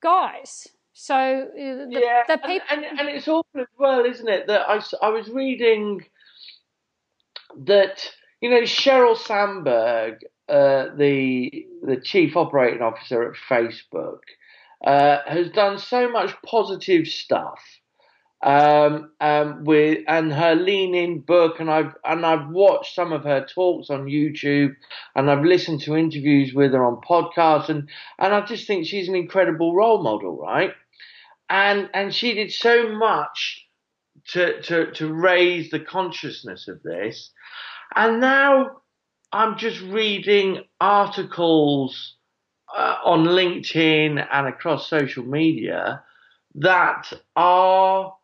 [0.00, 0.68] guys.
[0.94, 2.38] So uh, the, yeah, the
[2.70, 4.46] and, and, and it's awful as well, isn't it?
[4.46, 6.04] That I, I was reading
[7.64, 14.20] that you know Sheryl Sandberg, uh, the the chief operating officer at Facebook,
[14.86, 17.60] uh, has done so much positive stuff
[18.42, 23.22] um, um, with and her lean in book, and I've and I've watched some of
[23.24, 24.74] her talks on YouTube,
[25.14, 29.08] and I've listened to interviews with her on podcasts, and and I just think she's
[29.08, 30.72] an incredible role model, right?
[31.48, 33.66] And and she did so much
[34.28, 37.30] to to to raise the consciousness of this,
[37.94, 38.82] and now
[39.32, 42.16] I'm just reading articles
[42.76, 46.02] uh, on LinkedIn and across social media
[46.56, 48.14] that are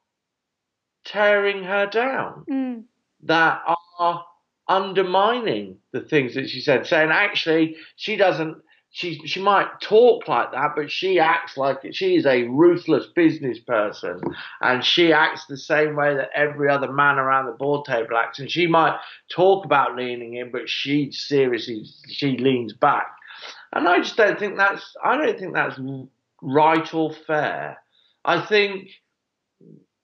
[1.04, 2.84] tearing her down, mm.
[3.22, 3.62] that
[3.98, 4.24] are
[4.68, 8.58] undermining the things that she said, saying actually she doesn't.
[8.90, 11.94] She she might talk like that, but she acts like it.
[11.94, 14.20] She is a ruthless business person,
[14.62, 18.38] and she acts the same way that every other man around the board table acts.
[18.38, 18.98] And she might
[19.30, 23.06] talk about leaning in, but she seriously she leans back.
[23.72, 25.78] And I just don't think that's I don't think that's
[26.40, 27.78] right or fair.
[28.24, 28.88] I think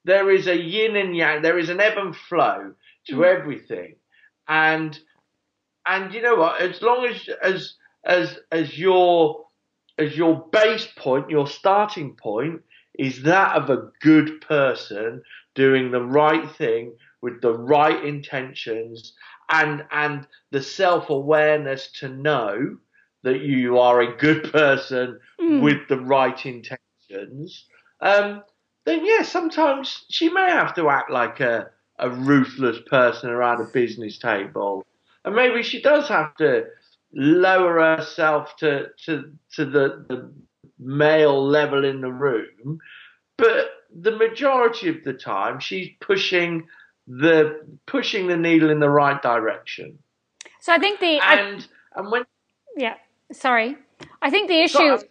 [0.05, 2.75] there is a yin and yang, there is an ebb and flow
[3.07, 3.27] to mm.
[3.27, 3.97] everything.
[4.47, 4.99] And
[5.87, 9.47] and you know what, as long as as as as your
[9.99, 12.63] as your base point, your starting point
[12.99, 15.23] is that of a good person
[15.55, 19.15] doing the right thing with the right intentions
[19.51, 22.77] and and the self-awareness to know
[23.23, 25.63] that you are a good person mm.
[25.63, 27.67] with the right intentions
[28.01, 28.43] um,
[28.85, 33.73] then yeah, sometimes she may have to act like a, a ruthless person around a
[33.73, 34.85] business table.
[35.25, 36.67] And maybe she does have to
[37.15, 40.33] lower herself to, to, to the, the
[40.79, 42.81] male level in the room.
[43.37, 46.67] But the majority of the time, she's pushing
[47.07, 49.99] the pushing the needle in the right direction.
[50.61, 52.25] So I think the and I, and when
[52.77, 52.95] yeah,
[53.33, 53.77] sorry,
[54.23, 54.99] I think the issue.
[54.99, 55.03] So,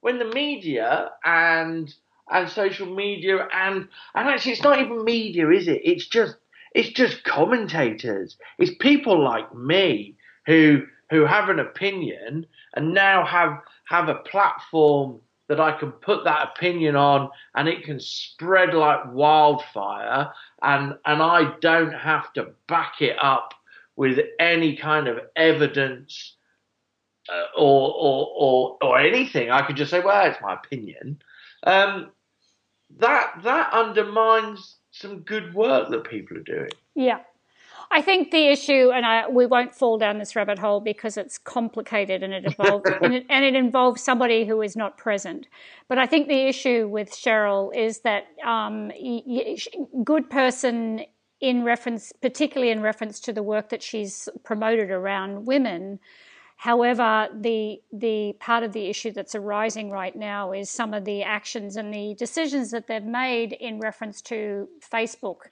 [0.00, 1.92] when the media and
[2.30, 5.82] and social media and and actually it's not even media, is it?
[5.84, 6.36] It's just
[6.74, 8.36] it's just commentators.
[8.58, 15.20] It's people like me who who have an opinion and now have have a platform
[15.48, 21.22] that I can put that opinion on and it can spread like wildfire and and
[21.22, 23.54] I don't have to back it up
[23.96, 26.34] with any kind of evidence
[27.28, 29.50] uh, or, or, or, or anything.
[29.50, 31.22] I could just say, well, it's my opinion.
[31.62, 32.10] Um,
[32.98, 36.70] that that undermines some good work that people are doing.
[36.94, 37.20] Yeah.
[37.94, 41.38] I think the issue, and I, we won't fall down this rabbit hole because it's
[41.38, 45.46] complicated and it involves and, it, and, it, involves somebody who is not present.
[45.86, 48.90] But I think the issue with Sheryl is that um,
[50.02, 51.04] good person
[51.40, 56.00] in reference, particularly in reference to the work that she's promoted around women,
[56.56, 61.22] However, the the part of the issue that's arising right now is some of the
[61.22, 65.48] actions and the decisions that they've made in reference to Facebook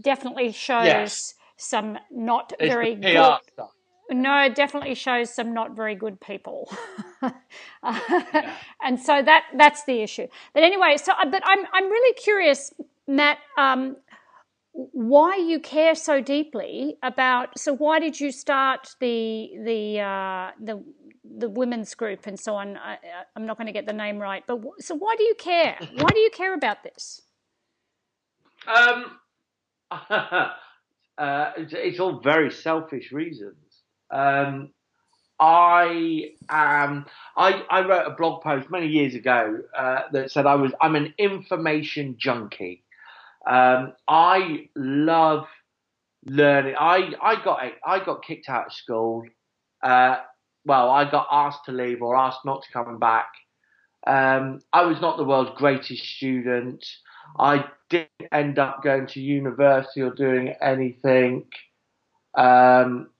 [0.00, 1.34] definitely shows yes.
[1.56, 3.38] Some not it's very good.
[3.52, 3.70] Stuff.
[4.10, 6.70] No, it definitely shows some not very good people,
[7.22, 8.54] yeah.
[8.82, 10.26] and so that that's the issue.
[10.52, 12.74] But anyway, so but I'm I'm really curious,
[13.06, 13.38] Matt.
[13.56, 13.96] Um,
[14.72, 17.58] why you care so deeply about.
[17.58, 20.82] So why did you start the the uh, the
[21.38, 22.76] the women's group and so on?
[22.76, 22.98] I,
[23.36, 25.76] am not going to get the name right, but so why do you care?
[25.96, 27.22] Why do you care about this?
[28.66, 29.18] Um,
[31.18, 33.56] uh, it's, it's, all very selfish reasons.
[34.10, 34.70] Um,
[35.40, 40.54] I um I, I wrote a blog post many years ago uh, that said I
[40.54, 42.84] was I'm an information junkie.
[43.46, 45.46] Um, I love
[46.24, 46.76] learning.
[46.78, 49.24] I, I got I got kicked out of school.
[49.82, 50.18] Uh,
[50.64, 53.28] well, I got asked to leave or asked not to come back.
[54.06, 56.86] Um, I was not the world's greatest student.
[57.38, 61.46] I didn't end up going to university or doing anything
[62.34, 63.10] um,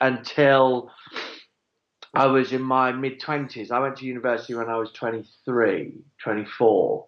[0.00, 0.90] until
[2.14, 3.70] I was in my mid 20s.
[3.70, 5.92] I went to university when I was 23,
[6.22, 7.06] 24.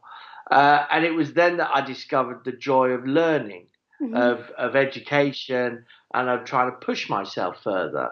[0.50, 3.66] Uh, and it was then that I discovered the joy of learning,
[4.00, 4.16] mm-hmm.
[4.16, 5.84] of, of education,
[6.14, 8.10] and of trying to push myself further.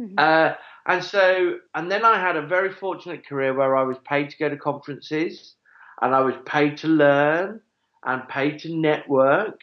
[0.00, 0.14] Mm-hmm.
[0.18, 0.54] Uh,
[0.86, 4.38] and so, and then I had a very fortunate career where I was paid to
[4.38, 5.55] go to conferences,
[6.02, 7.60] and I was paid to learn,
[8.04, 9.60] and paid to network,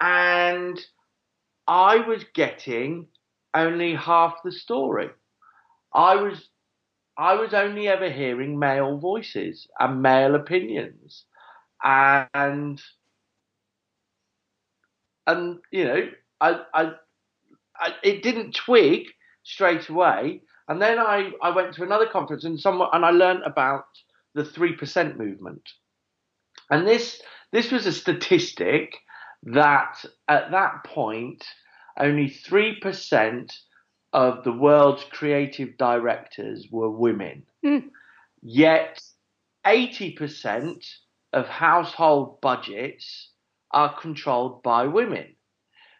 [0.00, 0.78] and
[1.66, 3.08] I was getting
[3.54, 5.10] only half the story.
[5.94, 6.48] I was
[7.16, 11.24] I was only ever hearing male voices and male opinions,
[11.82, 12.80] and
[15.26, 16.08] and you know
[16.40, 16.92] I, I,
[17.76, 19.08] I it didn't twig
[19.42, 23.42] straight away, and then I I went to another conference and someone and I learned
[23.44, 23.86] about
[24.38, 25.68] the three percent movement,
[26.70, 27.20] and this
[27.52, 28.94] this was a statistic
[29.42, 31.44] that at that point
[31.98, 33.52] only 3%
[34.12, 37.44] of the world's creative directors were women.
[37.64, 37.90] Mm.
[38.40, 39.00] Yet
[39.66, 40.84] 80%
[41.32, 43.32] of household budgets
[43.72, 45.34] are controlled by women.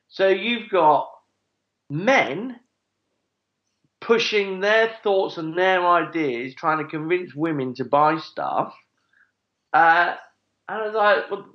[0.08, 1.10] So you've got
[1.90, 2.60] men
[4.00, 8.74] pushing their thoughts and their ideas, trying to convince women to buy stuff.
[9.72, 10.14] Uh,
[10.68, 11.46] and I was like, well,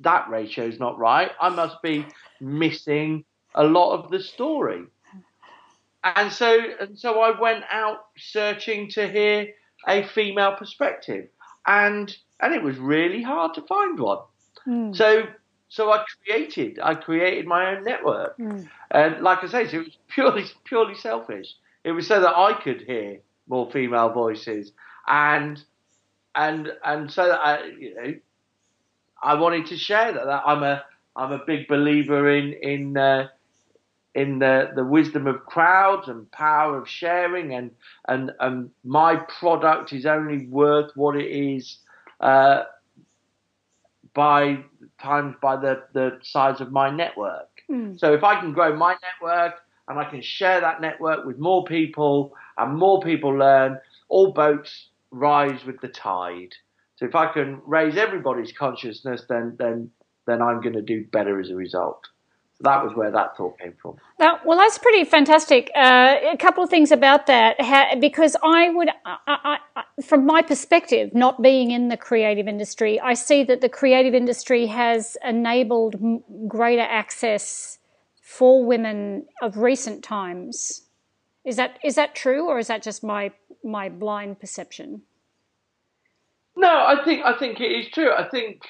[0.00, 1.30] that ratio is not right.
[1.40, 2.06] I must be
[2.40, 3.24] missing
[3.54, 4.84] a lot of the story.
[6.04, 9.48] And so, and so I went out searching to hear
[9.86, 11.28] a female perspective,
[11.66, 14.18] and and it was really hard to find one.
[14.66, 14.96] Mm.
[14.96, 15.24] So,
[15.68, 18.68] so I created, I created my own network, mm.
[18.90, 21.54] and like I say, so it was purely purely selfish.
[21.84, 24.72] It was so that I could hear more female voices,
[25.06, 25.62] and
[26.34, 28.14] and and so that I, you know,
[29.22, 30.24] I wanted to share that.
[30.24, 30.84] that I'm a
[31.16, 33.28] I'm a big believer in in uh,
[34.14, 37.70] in the, the wisdom of crowds and power of sharing and,
[38.08, 41.78] and, and my product is only worth what it is
[42.20, 42.64] uh,
[44.14, 44.62] by
[45.00, 47.48] times by the, the size of my network.
[47.70, 47.98] Mm.
[47.98, 49.54] So if I can grow my network
[49.92, 53.78] and I can share that network with more people and more people learn,
[54.08, 56.54] all boats rise with the tide.
[56.96, 59.90] So if I can raise everybody's consciousness, then then
[60.26, 62.06] then I'm going to do better as a result
[62.54, 63.96] So that was where that thought came from.
[64.18, 65.70] That, well, that's pretty fantastic.
[65.74, 70.42] Uh, a couple of things about that, How, because I would, I, I, from my
[70.42, 75.96] perspective, not being in the creative industry, I see that the creative industry has enabled
[76.46, 77.78] greater access
[78.32, 80.82] for women of recent times.
[81.44, 85.02] Is that is that true, or is that just my my blind perception?
[86.56, 88.12] No, I think I think it is true.
[88.12, 88.62] I think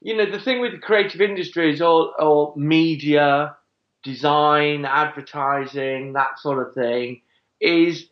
[0.00, 3.56] you know, the thing with the creative industry is all, all media,
[4.02, 7.22] design, advertising, that sort of thing,
[7.60, 8.08] is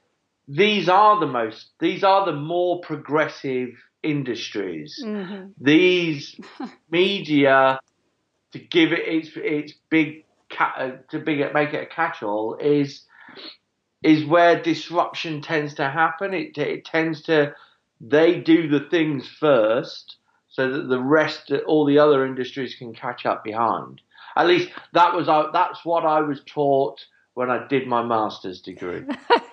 [0.48, 3.70] these are the most, these are the more progressive
[4.02, 5.02] industries.
[5.04, 5.48] Mm-hmm.
[5.60, 6.40] These
[6.90, 7.80] media,
[8.52, 10.25] to give it its its big
[10.58, 13.02] uh, to big make it a catch-all is
[14.02, 16.34] is where disruption tends to happen.
[16.34, 17.54] It it tends to
[18.00, 20.16] they do the things first
[20.48, 24.00] so that the rest, all the other industries can catch up behind.
[24.36, 28.60] At least that was uh, that's what I was taught when I did my master's
[28.60, 29.02] degree.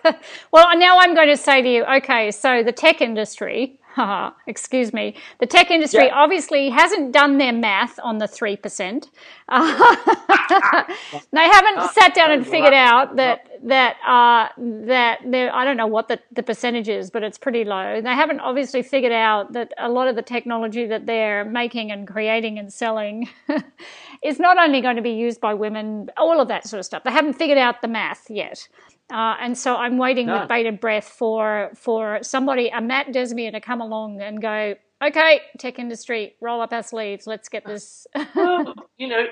[0.51, 3.79] well, now I'm going to say to you, okay, so the tech industry
[4.47, 6.15] excuse me, the tech industry yeah.
[6.15, 9.07] obviously hasn't done their math on the 3%.
[9.49, 9.65] Uh,
[11.31, 15.19] they haven't uh, sat down and figured out that, that, uh, that
[15.53, 18.01] I don't know what the, the percentage is, but it's pretty low.
[18.01, 22.07] They haven't obviously figured out that a lot of the technology that they're making and
[22.07, 23.29] creating and selling
[24.23, 27.03] is not only going to be used by women, all of that sort of stuff.
[27.03, 28.67] They haven't figured out the math yet.
[29.11, 33.61] Uh, and so I'm waiting with bated breath for for somebody, a Matt Desmier, to
[33.61, 38.07] come along and go, okay, tech industry, roll up our sleeves, let's get this.
[38.35, 39.25] well, you know,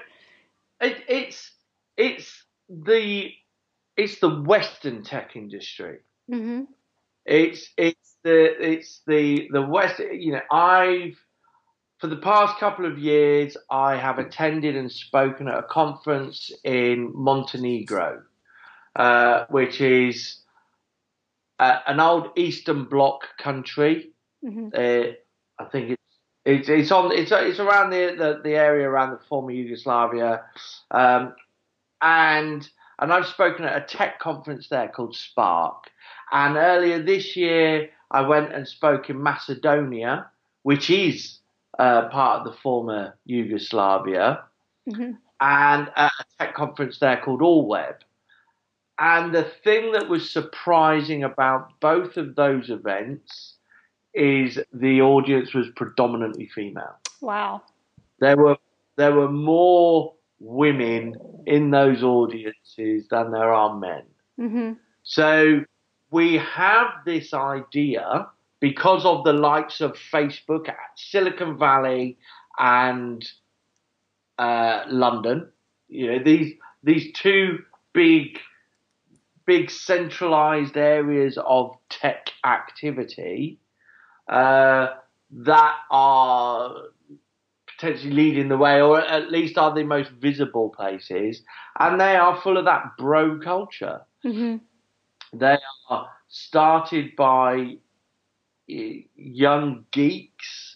[0.82, 1.52] it, it's
[1.98, 3.32] it's the
[3.98, 6.00] it's the Western tech industry.
[6.30, 6.64] Mm-hmm.
[7.26, 10.00] It's it's the it's the the West.
[10.00, 11.18] You know, I've
[12.00, 17.12] for the past couple of years, I have attended and spoken at a conference in
[17.14, 18.24] Montenegro
[18.96, 20.38] uh, which is
[21.60, 24.12] uh, an old Eastern Bloc country.
[24.44, 24.70] Mm-hmm.
[24.74, 25.14] Uh,
[25.60, 26.02] I think it's,
[26.46, 30.44] it's it's on it's it's around the, the, the area around the former Yugoslavia,
[30.90, 31.36] um,
[32.02, 32.68] and
[33.00, 35.90] and I've spoken at a tech conference there called Spark.
[36.32, 40.28] And earlier this year, I went and spoke in Macedonia,
[40.64, 41.40] which is
[41.78, 44.44] uh, part of the former Yugoslavia,
[44.90, 45.12] mm-hmm.
[45.42, 47.96] and at a tech conference there called All Web.
[49.02, 53.56] And the thing that was surprising about both of those events
[54.14, 57.00] is the audience was predominantly female.
[57.20, 57.64] Wow.
[58.20, 58.58] There were
[58.98, 61.16] there were more women
[61.48, 64.04] in those audiences than there are men.
[64.40, 64.74] Mm-hmm.
[65.02, 65.62] So
[66.12, 68.28] we have this idea
[68.60, 72.20] because of the likes of Facebook, Silicon Valley,
[72.60, 73.28] and
[74.38, 75.50] uh, London.
[75.88, 78.38] You know these these two big
[79.52, 83.60] big centralized areas of tech activity
[84.30, 84.88] uh,
[85.30, 86.74] that are
[87.68, 91.42] potentially leading the way, or at least are the most visible places,
[91.82, 94.00] and they are full of that bro culture.
[94.24, 94.56] Mm-hmm.
[95.38, 95.58] They
[95.90, 97.76] are started by
[98.68, 100.71] young geeks.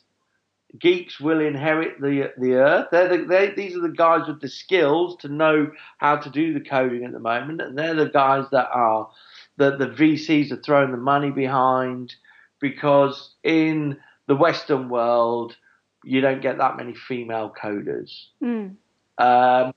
[0.79, 2.87] Geeks will inherit the the earth.
[2.91, 6.53] They're the, they, these are the guys with the skills to know how to do
[6.53, 9.09] the coding at the moment, and they're the guys that are
[9.57, 12.15] that the VCs are throwing the money behind
[12.59, 13.97] because in
[14.27, 15.55] the Western world
[16.03, 18.25] you don't get that many female coders.
[18.43, 18.75] Mm.
[19.17, 19.73] Um,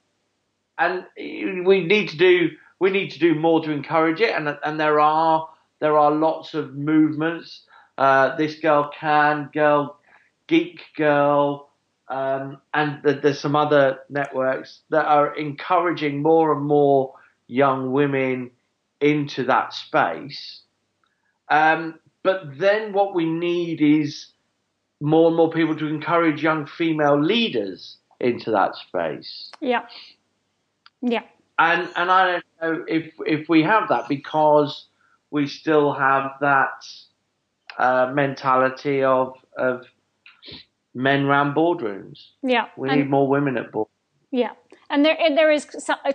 [0.78, 4.78] and we need to do we need to do more to encourage it, and and
[4.78, 5.48] there are
[5.80, 7.62] there are lots of movements.
[7.96, 9.97] Uh, this girl can girl,
[10.48, 11.70] geek girl,
[12.08, 17.14] um, and th- there's some other networks that are encouraging more and more
[17.46, 18.50] young women
[19.00, 20.62] into that space.
[21.50, 24.32] Um, but then what we need is
[25.00, 29.50] more and more people to encourage young female leaders into that space.
[29.60, 29.86] Yeah.
[31.00, 31.22] Yeah.
[31.58, 34.86] And and I don't know if if we have that because
[35.30, 36.84] we still have that
[37.78, 39.84] uh, mentality of of
[40.94, 42.30] men around boardrooms.
[42.42, 42.66] Yeah.
[42.76, 43.88] We and, need more women at board.
[44.30, 44.52] Yeah.
[44.90, 45.66] And there, and there is,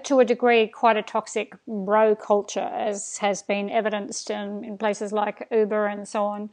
[0.03, 5.11] to a degree, quite a toxic bro culture, as has been evidenced in, in places
[5.11, 6.49] like Uber and so on.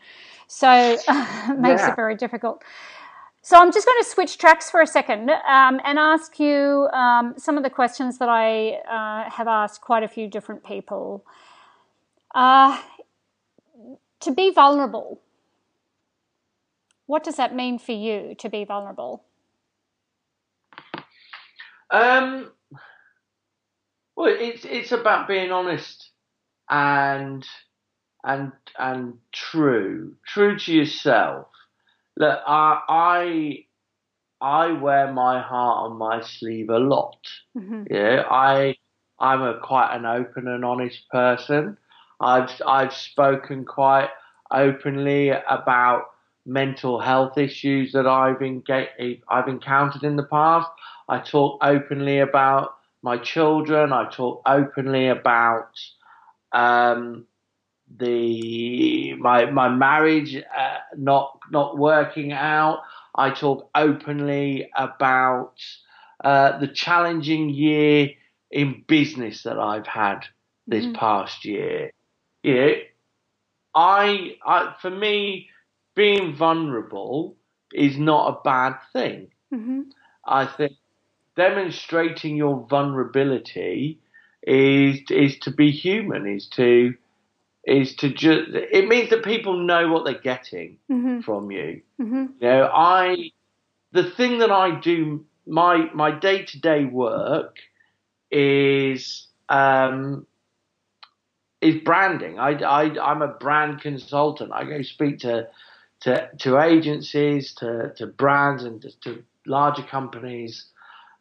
[0.47, 0.71] So
[1.09, 1.93] it makes Yeah.
[1.93, 2.63] it very difficult.
[3.43, 7.35] So I'm just going to switch tracks for a second um, and ask you um,
[7.39, 11.25] some of the questions that I uh, have asked quite a few different people.
[12.35, 12.79] Uh,
[14.21, 15.21] to be vulnerable,
[17.11, 19.25] what does that mean for you to be vulnerable?
[21.91, 22.53] Um,
[24.17, 26.11] well, it's it's about being honest
[26.71, 27.45] and
[28.23, 31.49] and and true, true to yourself.
[32.17, 33.65] Look, I I
[34.41, 37.19] I wear my heart on my sleeve a lot.
[37.59, 37.89] Mhm.
[37.91, 38.77] Yeah, I
[39.19, 41.77] I'm a quite an open and honest person.
[42.21, 44.11] I've I've spoken quite
[44.53, 46.05] openly about
[46.51, 50.69] mental health issues that I've enga- I've encountered in the past.
[51.09, 53.93] I talk openly about my children.
[53.93, 55.71] I talk openly about
[56.53, 57.27] um,
[57.99, 62.83] the my my marriage uh, not not working out.
[63.15, 65.55] I talk openly about
[66.25, 68.11] uh, the challenging year
[68.51, 70.27] in business that I've had
[70.67, 70.95] this Mhm.
[70.95, 71.93] past year.
[72.43, 72.73] Yeah,
[73.75, 75.49] I, I for me,
[76.01, 77.37] being vulnerable
[77.75, 79.29] is not a bad thing.
[79.51, 79.83] hmm
[80.25, 80.73] I think
[81.37, 84.01] demonstrating your vulnerability
[84.43, 86.27] is is to be human.
[86.27, 86.95] Is to
[87.65, 88.51] is to just.
[88.79, 91.83] It means that people know what they're getting hmm from you.
[91.99, 93.33] hmm You know, I
[93.93, 97.57] the thing that I do my my day to day work
[98.31, 100.27] is um,
[101.61, 102.39] is branding.
[102.39, 104.53] I, I I'm a brand consultant.
[104.53, 105.49] I go speak to
[106.01, 110.67] to to agencies, to to brands, and to, to larger companies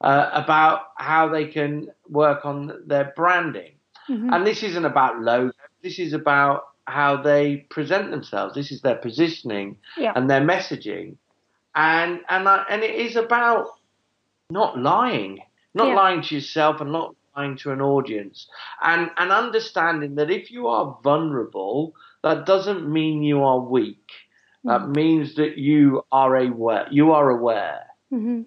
[0.01, 3.73] uh, about how they can work on their branding.
[4.07, 5.51] hmm And this isn't about logo.
[5.83, 8.55] This is about how they present themselves.
[8.55, 10.13] This is their positioning Yeah.
[10.15, 11.17] and their messaging,
[11.75, 13.67] and and I, and it is about
[14.49, 15.39] not lying,
[15.73, 15.95] not Yeah.
[15.95, 18.47] lying to yourself and not lying to an audience,
[18.81, 24.07] and and understanding that if you are vulnerable, that doesn't mean you are weak.
[24.65, 24.95] That Mm.
[24.95, 26.87] means that you are aware.
[26.91, 27.87] You are aware.
[28.09, 28.41] hmm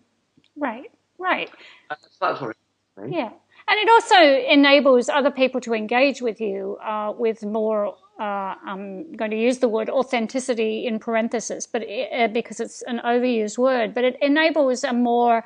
[0.56, 0.90] Right.
[1.18, 1.50] Right.
[1.88, 2.50] That's, that's what.
[2.50, 2.56] It
[3.02, 3.14] means.
[3.16, 3.30] Yeah.
[3.68, 9.12] And it also enables other people to engage with you uh, with more, uh, I'm
[9.12, 13.58] going to use the word authenticity in parentheses, but it, uh, because it's an overused
[13.58, 15.44] word, but it enables a more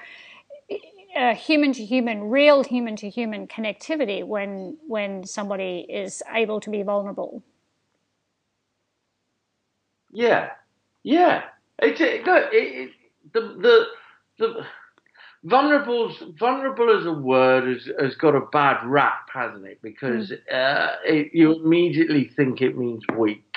[1.17, 6.71] uh, human to human, real human to human connectivity when when somebody is able to
[6.71, 7.43] be vulnerable.
[10.12, 10.51] Yeah,
[11.07, 11.45] yeah.
[11.79, 12.91] It, it, look, it, it,
[13.33, 13.87] the the
[14.39, 14.67] the
[15.45, 19.81] vulnerable vulnerable as a word has, has got a bad rap, hasn't it?
[19.83, 23.57] Because uh, it, you immediately think it means weak,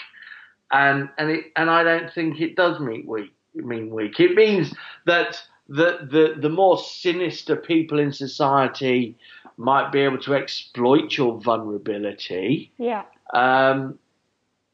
[0.72, 3.34] and and it and I don't think it does mean weak.
[3.56, 4.20] Mean weak.
[4.20, 4.74] It means
[5.06, 9.18] that the the the more sinister people in society
[9.58, 12.72] might be able to exploit your vulnerability.
[12.78, 13.04] Yeah.
[13.34, 14.00] Um,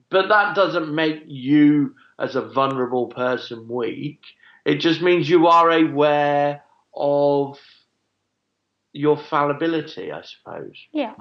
[0.10, 4.22] but that doesn't make you, as a vulnerable person, weak.
[4.66, 6.63] It just means you are aware
[6.95, 7.59] of
[8.93, 10.76] your fallibility, I suppose.
[10.91, 11.16] Yeah.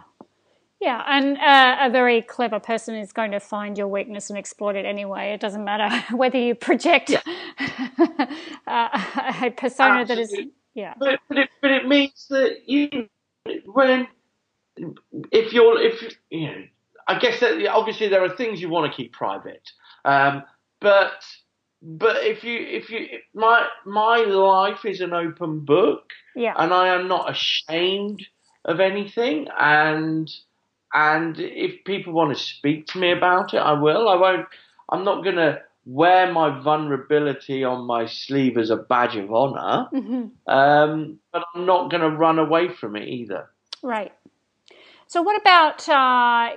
[0.80, 4.76] Yeah, and uh, a very clever person is going to find your weakness and exploit
[4.76, 5.32] it anyway.
[5.32, 7.20] It doesn't matter whether you project yeah.
[8.66, 8.88] uh,
[9.42, 10.04] a persona Absolutely.
[10.04, 10.94] that is, yeah.
[10.98, 13.08] But, but, it, but it means that you,
[13.64, 14.08] when,
[15.32, 16.62] if you're, if you know,
[17.08, 19.70] I guess that obviously there are things you want to keep private,
[20.04, 20.42] um,
[20.84, 21.24] but
[21.82, 26.88] but if you if you my my life is an open book, yeah, and I
[26.88, 28.22] am not ashamed
[28.64, 30.30] of anything, and
[30.92, 34.08] and if people want to speak to me about it, I will.
[34.08, 34.46] I won't.
[34.90, 39.88] I'm not going to wear my vulnerability on my sleeve as a badge of honor,
[39.92, 40.52] mm-hmm.
[40.52, 43.50] um, but I'm not going to run away from it either.
[43.82, 44.12] Right.
[45.06, 46.50] So, what about uh,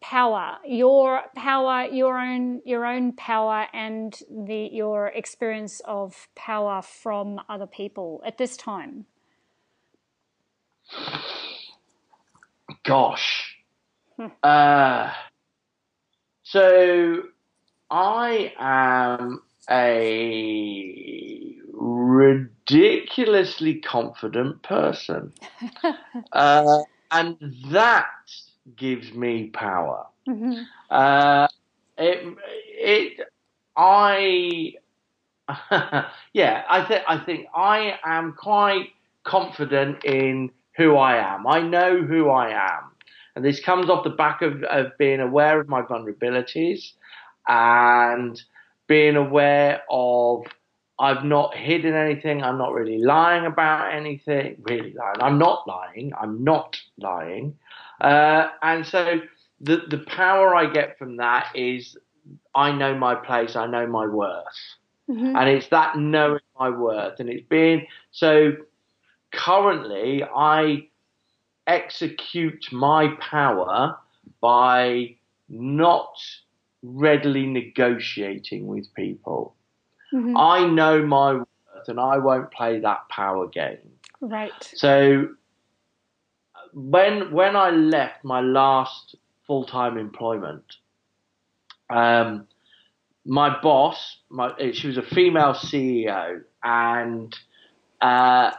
[0.00, 0.58] power?
[0.66, 7.66] Your power, your own, your own power, and the your experience of power from other
[7.66, 9.06] people at this time.
[12.84, 13.56] Gosh,
[14.42, 15.12] uh,
[16.42, 17.22] so
[17.90, 25.32] I am a ridiculously confident person.
[26.32, 27.36] uh, and
[27.68, 28.06] that
[28.76, 30.06] gives me power.
[30.28, 30.62] Mm-hmm.
[30.90, 31.48] Uh,
[31.98, 32.36] it,
[32.68, 33.20] it,
[33.76, 34.74] I,
[36.32, 38.90] yeah, I think I think I am quite
[39.24, 41.46] confident in who I am.
[41.46, 42.90] I know who I am.
[43.36, 46.92] And this comes off the back of, of being aware of my vulnerabilities
[47.48, 48.40] and
[48.86, 50.44] being aware of
[50.98, 52.42] I've not hidden anything.
[52.42, 54.62] I'm not really lying about anything.
[54.62, 55.20] Really lying.
[55.20, 56.12] I'm not lying.
[56.20, 57.56] I'm not lying.
[58.00, 59.20] Uh, and so
[59.60, 61.96] the the power I get from that is
[62.54, 63.56] I know my place.
[63.56, 64.44] I know my worth.
[65.10, 65.36] Mm-hmm.
[65.36, 68.52] And it's that knowing my worth, and it's being so.
[69.32, 70.86] Currently, I
[71.66, 73.98] execute my power
[74.40, 75.16] by
[75.48, 76.14] not
[76.84, 79.56] readily negotiating with people.
[80.14, 80.36] Mm-hmm.
[80.36, 83.78] I know my worth and I won't play that power game.
[84.20, 84.52] Right.
[84.74, 85.28] So
[86.72, 90.64] when when I left my last full time employment,
[91.90, 92.46] um,
[93.26, 97.34] my boss, my, she was a female CEO, and
[98.00, 98.52] uh,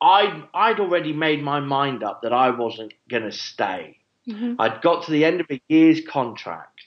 [0.00, 3.98] I I'd already made my mind up that I wasn't going to stay.
[4.28, 4.60] Mm-hmm.
[4.60, 6.77] I'd got to the end of a year's contract,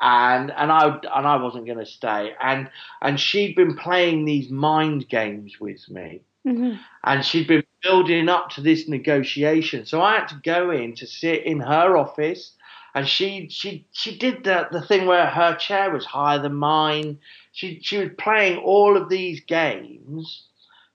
[0.00, 2.32] and and I and I wasn't going to stay.
[2.40, 2.70] And
[3.02, 6.76] and she'd been playing these mind games with me, mm-hmm.
[7.04, 9.86] and she'd been building up to this negotiation.
[9.86, 12.52] So I had to go in to sit in her office,
[12.94, 17.18] and she she she did the the thing where her chair was higher than mine.
[17.52, 20.44] She she was playing all of these games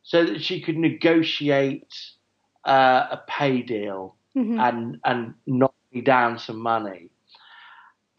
[0.03, 1.93] so that she could negotiate
[2.65, 4.59] uh, a pay deal mm-hmm.
[4.59, 7.10] and and knock me down some money.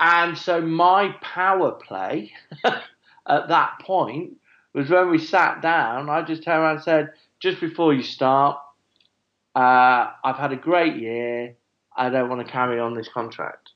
[0.03, 2.33] And so my power play
[2.65, 4.33] at that point
[4.75, 6.11] was when we sat down.
[6.11, 8.59] I just turned around and said, "Just before you start,
[9.55, 11.55] uh, I've had a great year.
[11.97, 13.71] I don't want to carry on this contract."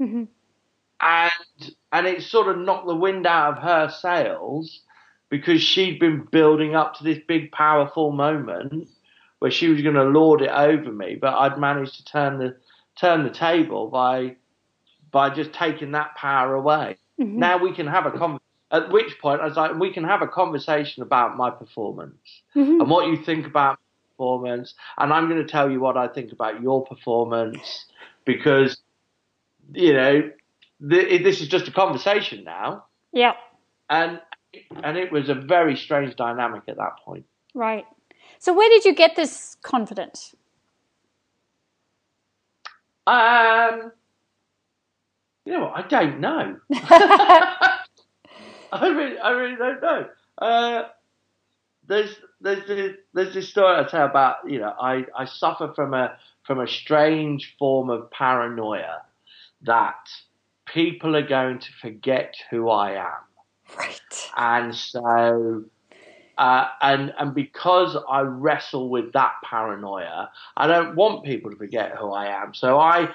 [0.00, 0.24] Mm-hmm.
[1.02, 4.80] And and it sort of knocked the wind out of her sails
[5.28, 8.88] because she'd been building up to this big, powerful moment
[9.38, 12.56] where she was going to lord it over me, but I'd managed to turn the
[12.96, 14.34] turn the table by
[15.10, 16.96] by just taking that power away.
[17.20, 17.38] Mm-hmm.
[17.38, 18.40] Now we can have a con-
[18.70, 22.80] at which point I was like, we can have a conversation about my performance mm-hmm.
[22.80, 23.78] and what you think about
[24.20, 27.86] performance, and I'm going to tell you what I think about your performance
[28.24, 28.76] because
[29.72, 30.30] you know
[30.88, 32.84] th- this is just a conversation now.
[33.12, 33.32] Yeah.
[33.88, 34.20] And
[34.82, 37.24] and it was a very strange dynamic at that point.
[37.54, 37.86] Right.
[38.38, 40.34] So where did you get this confidence?
[43.06, 43.92] Um,
[45.50, 45.84] you know what?
[45.84, 46.56] I don't know.
[48.72, 50.06] I really, I really don't know.
[50.38, 50.82] Uh,
[51.88, 54.48] there's, there's this, there's this story I tell about.
[54.48, 59.02] You know, I, I suffer from a from a strange form of paranoia
[59.62, 60.08] that
[60.66, 63.76] people are going to forget who I am.
[63.76, 64.30] Right.
[64.36, 65.64] And so,
[66.38, 71.96] uh, and and because I wrestle with that paranoia, I don't want people to forget
[71.98, 72.54] who I am.
[72.54, 73.08] So I,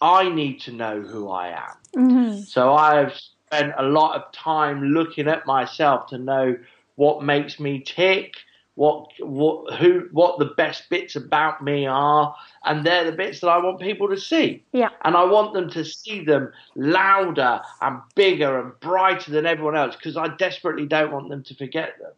[0.00, 1.76] I need to know who I am.
[1.96, 2.40] Mm-hmm.
[2.42, 6.56] So I've spent a lot of time looking at myself to know
[6.96, 8.34] what makes me tick,
[8.74, 12.34] what what who what the best bits about me are,
[12.64, 14.62] and they're the bits that I want people to see.
[14.72, 14.90] Yeah.
[15.04, 19.96] And I want them to see them louder and bigger and brighter than everyone else
[19.96, 22.12] because I desperately don't want them to forget them.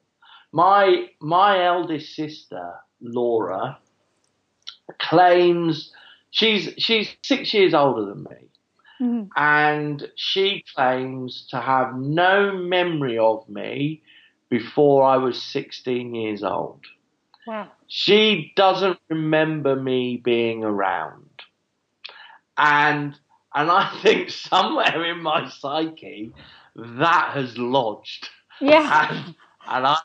[0.52, 3.78] My my eldest sister Laura,
[5.00, 5.92] claims
[6.32, 8.48] she's she's six years older than me,
[9.00, 9.28] Mhm.
[9.36, 14.02] and she claims to have no memory of me
[14.48, 16.80] before I was 16 years old.
[17.46, 17.70] Wow.
[17.86, 21.28] She doesn't remember me being around.
[22.56, 23.14] And
[23.54, 26.32] and I think somewhere in my psyche
[26.76, 28.28] that has lodged.
[28.60, 29.08] Yeah.
[29.68, 29.98] And, and I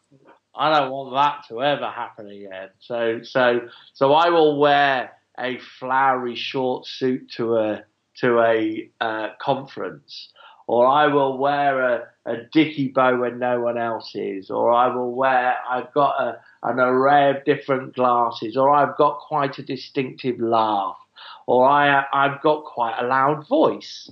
[0.56, 2.70] I don't want that to ever happen again.
[2.80, 7.84] So so so I will wear a flowery short suit to a
[8.20, 10.30] to a uh, conference,
[10.66, 14.88] or I will wear a, a dicky bow when no one else is, or I
[14.94, 19.64] will wear I've got a, an array of different glasses, or I've got quite a
[19.64, 20.98] distinctive laugh,
[21.46, 24.12] or I I've got quite a loud voice,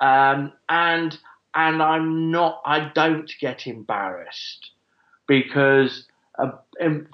[0.00, 1.18] um, and
[1.54, 4.70] and I'm not I don't get embarrassed
[5.26, 6.06] because
[6.38, 6.50] uh,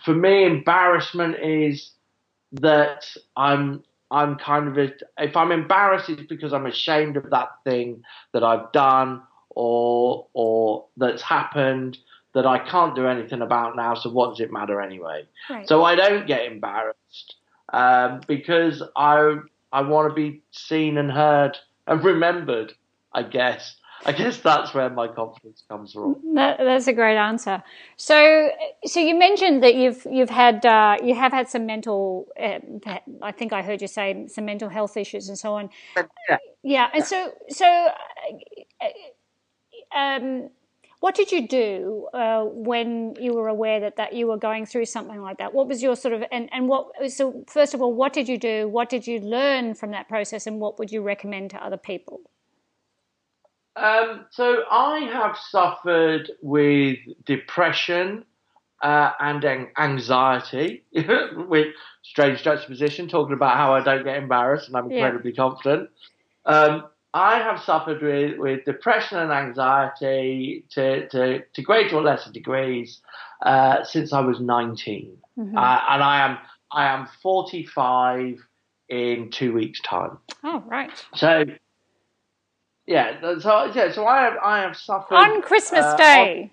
[0.04, 1.92] for me embarrassment is
[2.60, 8.02] that I'm I'm kind of if I'm embarrassed it's because I'm ashamed of that thing
[8.32, 11.98] that I've done or or that's happened
[12.34, 13.94] that I can't do anything about now.
[13.94, 15.26] So what does it matter anyway?
[15.48, 15.66] Right.
[15.68, 17.36] So I don't get embarrassed
[17.72, 19.36] um, because I
[19.72, 22.72] I want to be seen and heard and remembered.
[23.12, 23.76] I guess
[24.06, 26.16] I guess that's where my confidence comes from.
[26.34, 27.62] That, that's a great answer.
[27.96, 28.50] So,
[28.84, 32.28] so you mentioned that you've you've had uh, you have had some mental.
[32.40, 32.58] Uh,
[33.22, 35.70] I think I heard you say some mental health issues and so on.
[35.96, 36.02] Yeah.
[36.28, 36.90] Yeah, yeah.
[36.94, 37.88] and so so,
[38.82, 40.50] uh, um,
[41.00, 44.86] what did you do uh, when you were aware that that you were going through
[44.86, 45.54] something like that?
[45.54, 47.10] What was your sort of and and what?
[47.10, 48.68] So first of all, what did you do?
[48.68, 52.20] What did you learn from that process, and what would you recommend to other people?
[53.76, 58.24] Um, so I have suffered with depression
[58.82, 61.68] uh, and an- anxiety, with
[62.02, 64.98] strange juxtaposition, talking about how I don't get embarrassed and I'm Yeah.
[64.98, 65.90] incredibly confident.
[66.46, 72.30] Um, I have suffered with, with depression and anxiety to, to, to greater or lesser
[72.32, 73.00] degrees
[73.42, 75.16] uh, since I was 19.
[75.38, 75.56] Mhm.
[75.56, 76.38] Uh, and I am
[76.72, 78.38] I am 45
[78.88, 80.18] in two weeks' time.
[80.42, 80.90] oh, right.
[81.14, 81.44] So
[82.86, 86.50] yeah, so yeah, so I have I have suffered On Christmas uh, Day.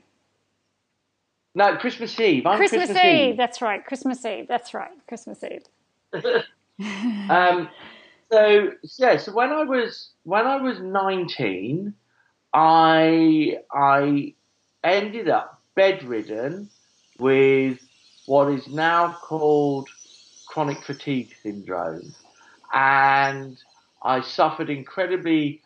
[1.54, 2.44] No, Christmas Eve.
[2.44, 3.38] Christmas, Christmas, Eve.
[3.38, 3.86] That's right.
[3.86, 4.48] Christmas Eve.
[4.48, 4.92] That's right.
[5.08, 5.64] Christmas Eve.
[7.30, 7.70] Um,
[8.32, 11.94] so yeah, so when I was when I was 19,
[12.54, 14.34] I I
[14.84, 16.70] ended up bedridden
[17.20, 17.80] with
[18.26, 19.90] what is now called
[20.48, 22.16] chronic fatigue syndrome,
[22.74, 23.58] and
[24.02, 25.62] I suffered incredibly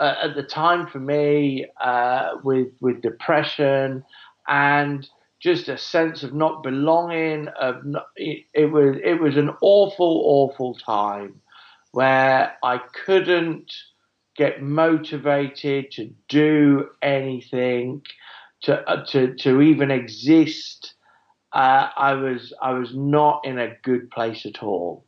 [0.00, 4.02] uh, at the time for me uh, with with depression
[4.48, 5.08] and
[5.40, 7.48] just a sense of not belonging.
[7.48, 11.40] Of not, it, it was it was an awful, awful time
[11.92, 13.72] where I couldn't
[14.36, 18.02] get motivated to do anything,
[18.62, 20.94] to uh, to to even exist.
[21.52, 25.04] Uh, I was I was not in a good place at all,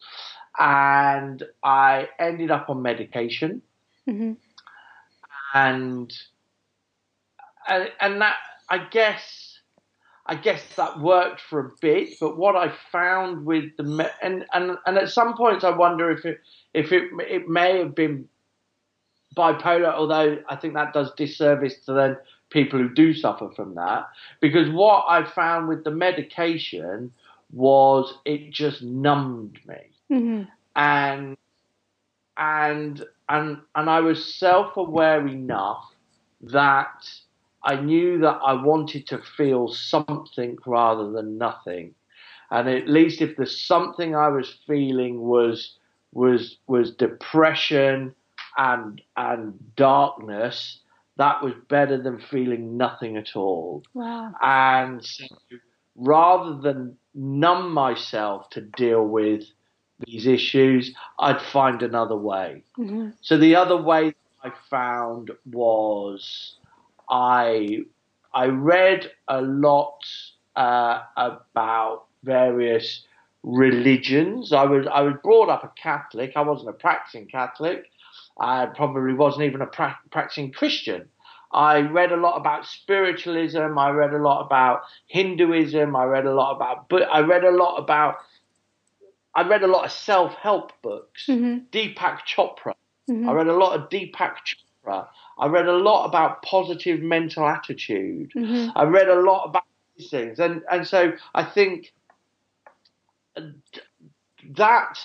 [0.58, 3.62] and I ended up on medication
[4.06, 4.32] hmm
[5.54, 6.12] and
[7.68, 8.36] and, that
[8.68, 9.58] I guess
[10.26, 12.14] I guess that worked for a bit.
[12.20, 16.24] But what I found with the and and and at some points I wonder if
[16.24, 16.40] it
[16.74, 18.28] if it it may have been
[19.36, 22.16] bipolar, although I think that does disservice to then
[22.50, 24.08] people who do suffer from that.
[24.40, 27.12] Because what I found with the medication
[27.52, 29.76] was it just numbed me
[30.08, 30.42] hmm
[30.74, 31.36] and
[32.36, 35.84] and and and I was self-aware enough
[36.42, 37.10] that
[37.64, 41.94] I knew that I wanted to feel something rather than nothing,
[42.50, 45.76] and at least if the something I was feeling was
[46.12, 48.14] was was depression
[48.58, 50.80] and and darkness,
[51.16, 53.82] that was better than feeling nothing at all.
[53.94, 54.34] Wow.
[54.42, 55.24] And so
[55.96, 59.44] rather than numb myself to deal with
[60.06, 62.64] these issues, I'd find another way.
[62.76, 66.56] hmm So the other way I found was
[67.08, 67.84] I
[68.34, 70.00] I read a lot
[70.56, 73.04] uh, about various
[73.42, 74.52] religions.
[74.52, 76.32] I was I was brought up a Catholic.
[76.36, 77.90] I wasn't a practicing Catholic.
[78.40, 81.08] I probably wasn't even a pra- practicing Christian.
[81.52, 83.78] I read a lot about spiritualism.
[83.78, 85.94] I read a lot about Hinduism.
[85.94, 88.16] I read a lot about, but I read a lot about.
[89.34, 91.26] I read a lot of self-help books.
[91.26, 92.74] hmm Deepak Chopra.
[93.06, 95.08] hmm I read a lot of Deepak Chopra.
[95.38, 98.32] I read a lot about positive mental attitude.
[98.34, 99.64] hmm I read a lot about
[99.96, 101.92] these things, and and so I think
[104.56, 104.98] that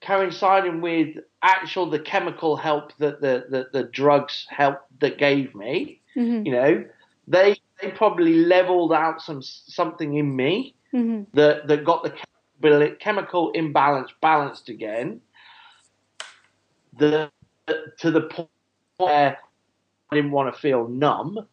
[0.00, 5.98] coinciding with actual the chemical help that the, the, the drugs help that gave me,
[6.14, 6.44] Mm-hmm.
[6.44, 6.84] you know,
[7.26, 11.22] they they probably leveled out some something in me Mm-hmm.
[11.32, 12.10] that that got the
[13.00, 15.20] chemical- imbalance balanced again.
[16.98, 17.30] The
[17.98, 18.48] to the point
[18.96, 19.38] where
[20.10, 21.46] I didn't want to feel numb,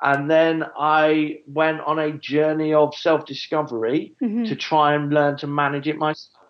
[0.00, 4.44] and then I went on a journey of self discovery Mm-hmm.
[4.44, 6.44] to try and learn to manage it myself,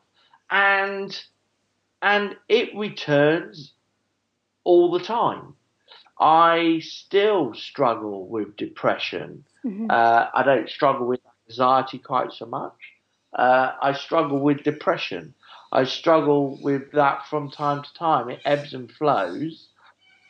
[0.51, 1.11] and
[2.03, 3.73] and it returns
[4.65, 5.55] all the time.
[6.21, 9.45] I still struggle with depression.
[9.65, 9.91] Mhm.
[9.91, 12.78] Uh, I don't struggle with anxiety quite so much.
[13.35, 15.35] Uh, I struggle with depression.
[15.73, 18.29] I struggle with that from time to time.
[18.31, 19.69] It ebbs and flows.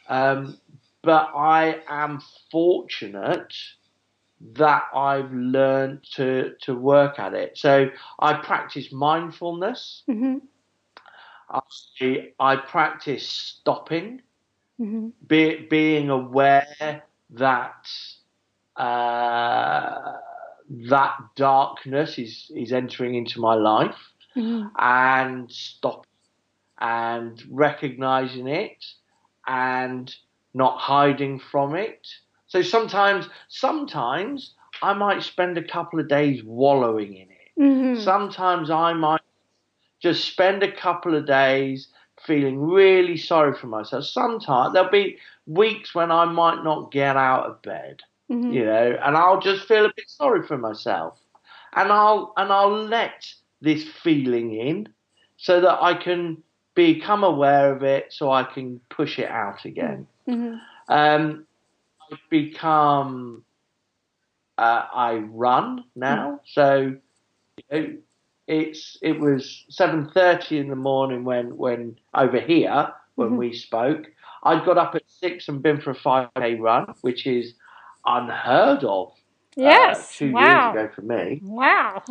[0.09, 0.59] Um,
[1.03, 2.21] but I am
[2.51, 3.55] fortunate
[4.55, 7.57] that I've learned to, to work at it.
[7.59, 10.03] So I practice mindfulness.
[10.09, 10.41] Mhm.
[11.51, 11.61] I,
[12.41, 14.23] I practice stopping
[14.79, 15.13] Mhm.
[15.27, 17.87] be, being aware that
[18.77, 20.13] uh,
[20.69, 24.71] that darkness is is entering into my life Mhm.
[24.79, 26.07] and stop
[26.81, 28.85] and recognizing it
[29.47, 30.15] and
[30.55, 32.07] not hiding from it.
[32.47, 37.53] So sometimes sometimes I might spend a couple of days wallowing in it.
[37.59, 37.99] Mhm.
[38.01, 39.21] Sometimes I might
[40.01, 41.89] just spend a couple of days
[42.23, 44.05] feeling really sorry for myself.
[44.05, 48.53] Sometimes there'll be weeks when I might not get out of bed, Mhm.
[48.53, 51.19] you know, and I'll just feel a bit sorry for myself.
[51.75, 53.27] And I'll and I'll let
[53.61, 54.89] this feeling in
[55.37, 56.43] so that I can
[56.75, 60.07] become aware of it so I can push it out again.
[60.29, 60.61] Mhm.
[60.89, 61.47] Um,
[62.11, 63.45] I've become.
[64.57, 66.97] Uh, I run now, so
[67.57, 67.97] you know,
[68.49, 73.37] it's it was seven thirty in the morning when when over here when Mhm.
[73.39, 74.07] we spoke.
[74.43, 77.55] I'd got up at six and been for a five day run, which is
[78.07, 79.13] unheard of.
[79.63, 80.17] uh, Yes.
[80.17, 80.41] two wow.
[80.41, 81.43] years ago for me.
[81.43, 82.03] Wow.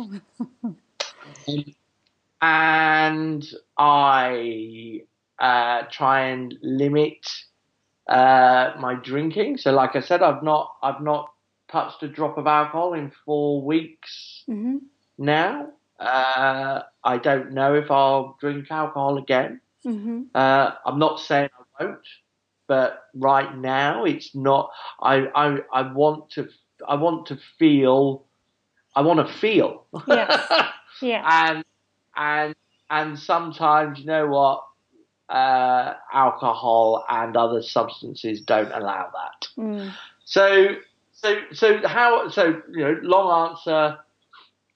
[2.42, 5.02] and I
[5.38, 7.26] uh, try and limit
[8.08, 9.58] uh, my drinking.
[9.58, 11.30] So, like I said, I've not I've not
[11.70, 14.80] touched a drop of alcohol in four weeks Mhm.
[15.18, 15.68] now.
[15.98, 19.60] Uh, I don't know if I'll drink alcohol again.
[19.86, 20.26] Mhm.
[20.34, 22.06] Uh, I'm not saying I won't,
[22.68, 24.70] but right now it's not.
[25.02, 26.48] I I, I want to
[26.86, 28.24] I want to feel.
[28.94, 29.86] I want to feel.
[30.06, 30.50] Yes.
[31.00, 31.22] Yeah.
[31.24, 31.64] and
[32.16, 32.54] and
[32.90, 34.64] and sometimes you know what
[35.28, 39.92] uh, alcohol and other substances don't allow that Mm.
[40.24, 40.74] so
[41.12, 43.98] so so how so you know long answer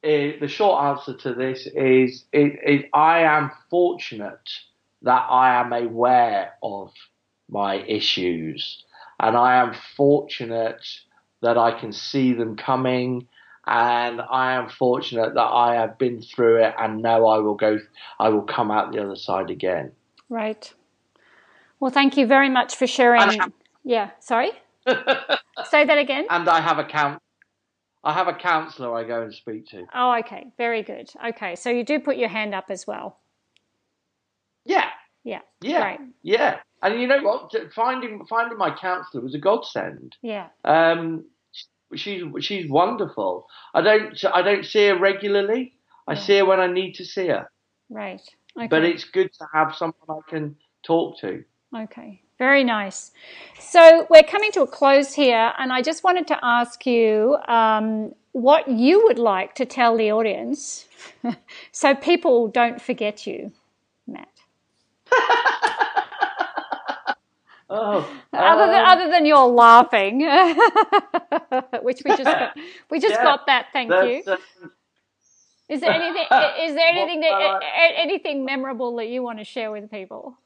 [0.02, 4.48] is, the short answer to this is it, it, I am fortunate
[5.02, 6.92] that I am aware of
[7.52, 8.84] my issues
[9.20, 10.84] and I am fortunate
[11.42, 13.28] that I can see them coming
[13.66, 17.78] and I am fortunate that I have been through it and know I will go
[18.18, 19.92] I will come out the other side again.
[20.28, 20.72] Right.
[21.78, 23.20] Well, thank you very much for sharing.
[23.40, 23.48] I-
[23.84, 24.10] Yeah.
[24.20, 24.50] Sorry.
[24.88, 26.26] Say that again.
[26.30, 27.20] And I have a count
[28.04, 29.86] I have a counsellor I go and speak to.
[29.94, 30.46] Oh, okay.
[30.58, 31.10] Very good.
[31.24, 31.54] Okay.
[31.54, 33.18] So you do put your hand up as well.
[34.64, 34.88] Yeah.
[35.24, 35.40] Yeah.
[35.60, 35.96] Yeah.
[35.96, 36.08] Great.
[36.22, 36.56] Yeah.
[36.82, 37.52] And you know what?
[37.74, 40.16] Finding finding my counsellor was a godsend.
[40.22, 40.48] Yeah.
[40.64, 41.24] Um,
[41.94, 43.46] she's she's wonderful.
[43.74, 45.74] I don't I don't see her regularly.
[46.08, 46.18] I Yeah.
[46.18, 47.48] see her when I need to see her.
[47.88, 48.20] Right.
[48.56, 48.66] Okay.
[48.66, 51.44] But it's good to have someone I can talk to.
[51.74, 53.12] Okay, very nice.
[53.58, 58.14] So we're coming to a close here, and I just wanted to ask you um,
[58.32, 60.86] what you would like to tell the audience
[61.72, 63.52] so people don't forget you.
[67.70, 70.20] Oh, Other than, um, other than your laughing,
[71.82, 72.50] which we just got,
[72.90, 73.68] we just Yeah, got that.
[73.72, 74.24] Thank you.
[74.26, 74.36] uh,
[75.68, 76.26] Is there anything?
[76.60, 77.60] Is there anything that uh,
[77.96, 80.38] anything memorable that you want to share with people?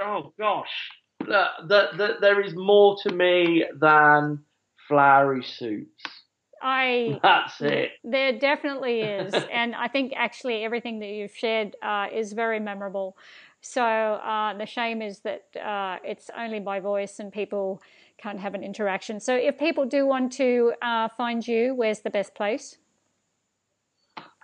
[0.00, 0.90] oh gosh,
[1.20, 4.44] the, the, the, there is more to me than
[4.88, 6.21] flowery suits.
[6.62, 7.90] I That's it.
[8.04, 13.16] There definitely is, and I think actually everything that you've shared uh, is very memorable.
[13.60, 17.80] So uh, the shame is that uh, it's only by voice and people
[18.18, 19.20] can't have an interaction.
[19.20, 22.76] So if people do want to uh, find you, where's the best place?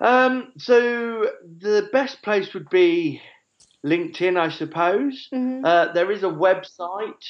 [0.01, 3.21] Um, so the best place would be
[3.85, 5.29] LinkedIn, I suppose.
[5.33, 5.65] Mhm.
[5.65, 7.25] Uh, there is a website.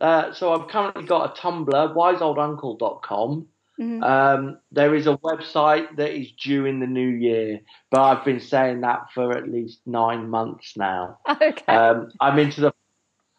[0.00, 3.46] Uh, so I've currently got a Tumblr, wiseolduncle.com.
[3.80, 4.02] Mm-hmm.
[4.04, 7.60] Um, there is a website that is due in the new year,
[7.90, 11.18] but I've been saying that for at least nine months now.
[11.28, 11.74] Okay.
[11.74, 12.74] Um, I'm into the.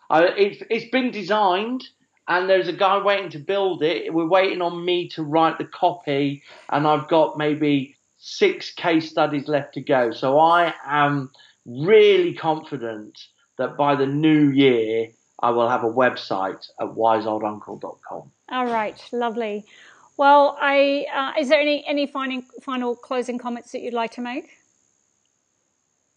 [0.09, 1.85] I, it's it's been designed,
[2.27, 4.13] and there's a guy waiting to build it.
[4.13, 9.47] We're waiting on me to write the copy, and I've got maybe six case studies
[9.47, 10.11] left to go.
[10.11, 11.31] So I am
[11.65, 13.17] really confident
[13.57, 15.09] that by the new year
[15.41, 18.31] I will have a website at wiseolduncle.com.
[18.49, 19.65] All right, lovely.
[20.17, 24.21] Well, I uh, is there any any final final closing comments that you'd like to
[24.21, 24.49] make?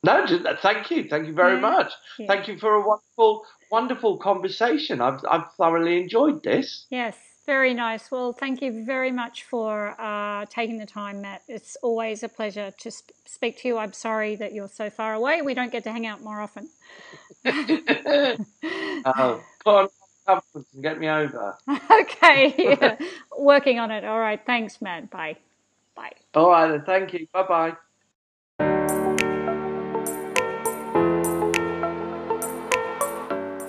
[0.04, 1.60] No, uh, thank you, thank you very yeah.
[1.60, 1.92] much.
[2.18, 2.26] Yeah.
[2.28, 5.00] Thank you for a wonderful, wonderful conversation.
[5.00, 6.86] I've I've thoroughly enjoyed this.
[6.90, 8.10] Yes, very nice.
[8.10, 11.42] Well, thank you very much for uh, taking the time, Matt.
[11.48, 13.78] It's always a pleasure to sp- speak to you.
[13.78, 15.42] I'm sorry that you're so far away.
[15.42, 16.68] We don't get to hang out more often.
[19.04, 19.42] oh,
[20.28, 21.56] come and get me over.
[21.90, 22.96] okay, yeah.
[23.38, 24.04] working on it.
[24.04, 25.08] All right, thanks, Matt.
[25.10, 25.36] Bye.
[25.94, 26.12] Bye.
[26.34, 26.82] All right, then.
[26.82, 27.26] Thank you.
[27.32, 27.72] Bye bye.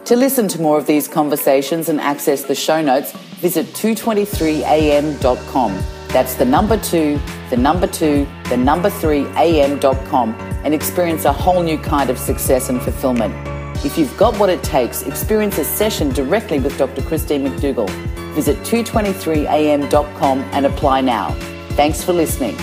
[0.06, 5.80] To listen to more of these conversations and access the show notes, visit 223am.com.
[6.08, 7.20] That's the number two,
[7.52, 10.34] the number two, the number three am.com
[10.64, 13.59] and experience a whole new kind of success and fulfillment.
[13.82, 17.02] If you've got what it takes, experience a session directly with Dr.
[17.02, 17.90] Christine McDougall.
[18.34, 21.32] Visit 223am.com and apply now.
[21.72, 22.58] Thanks for listening.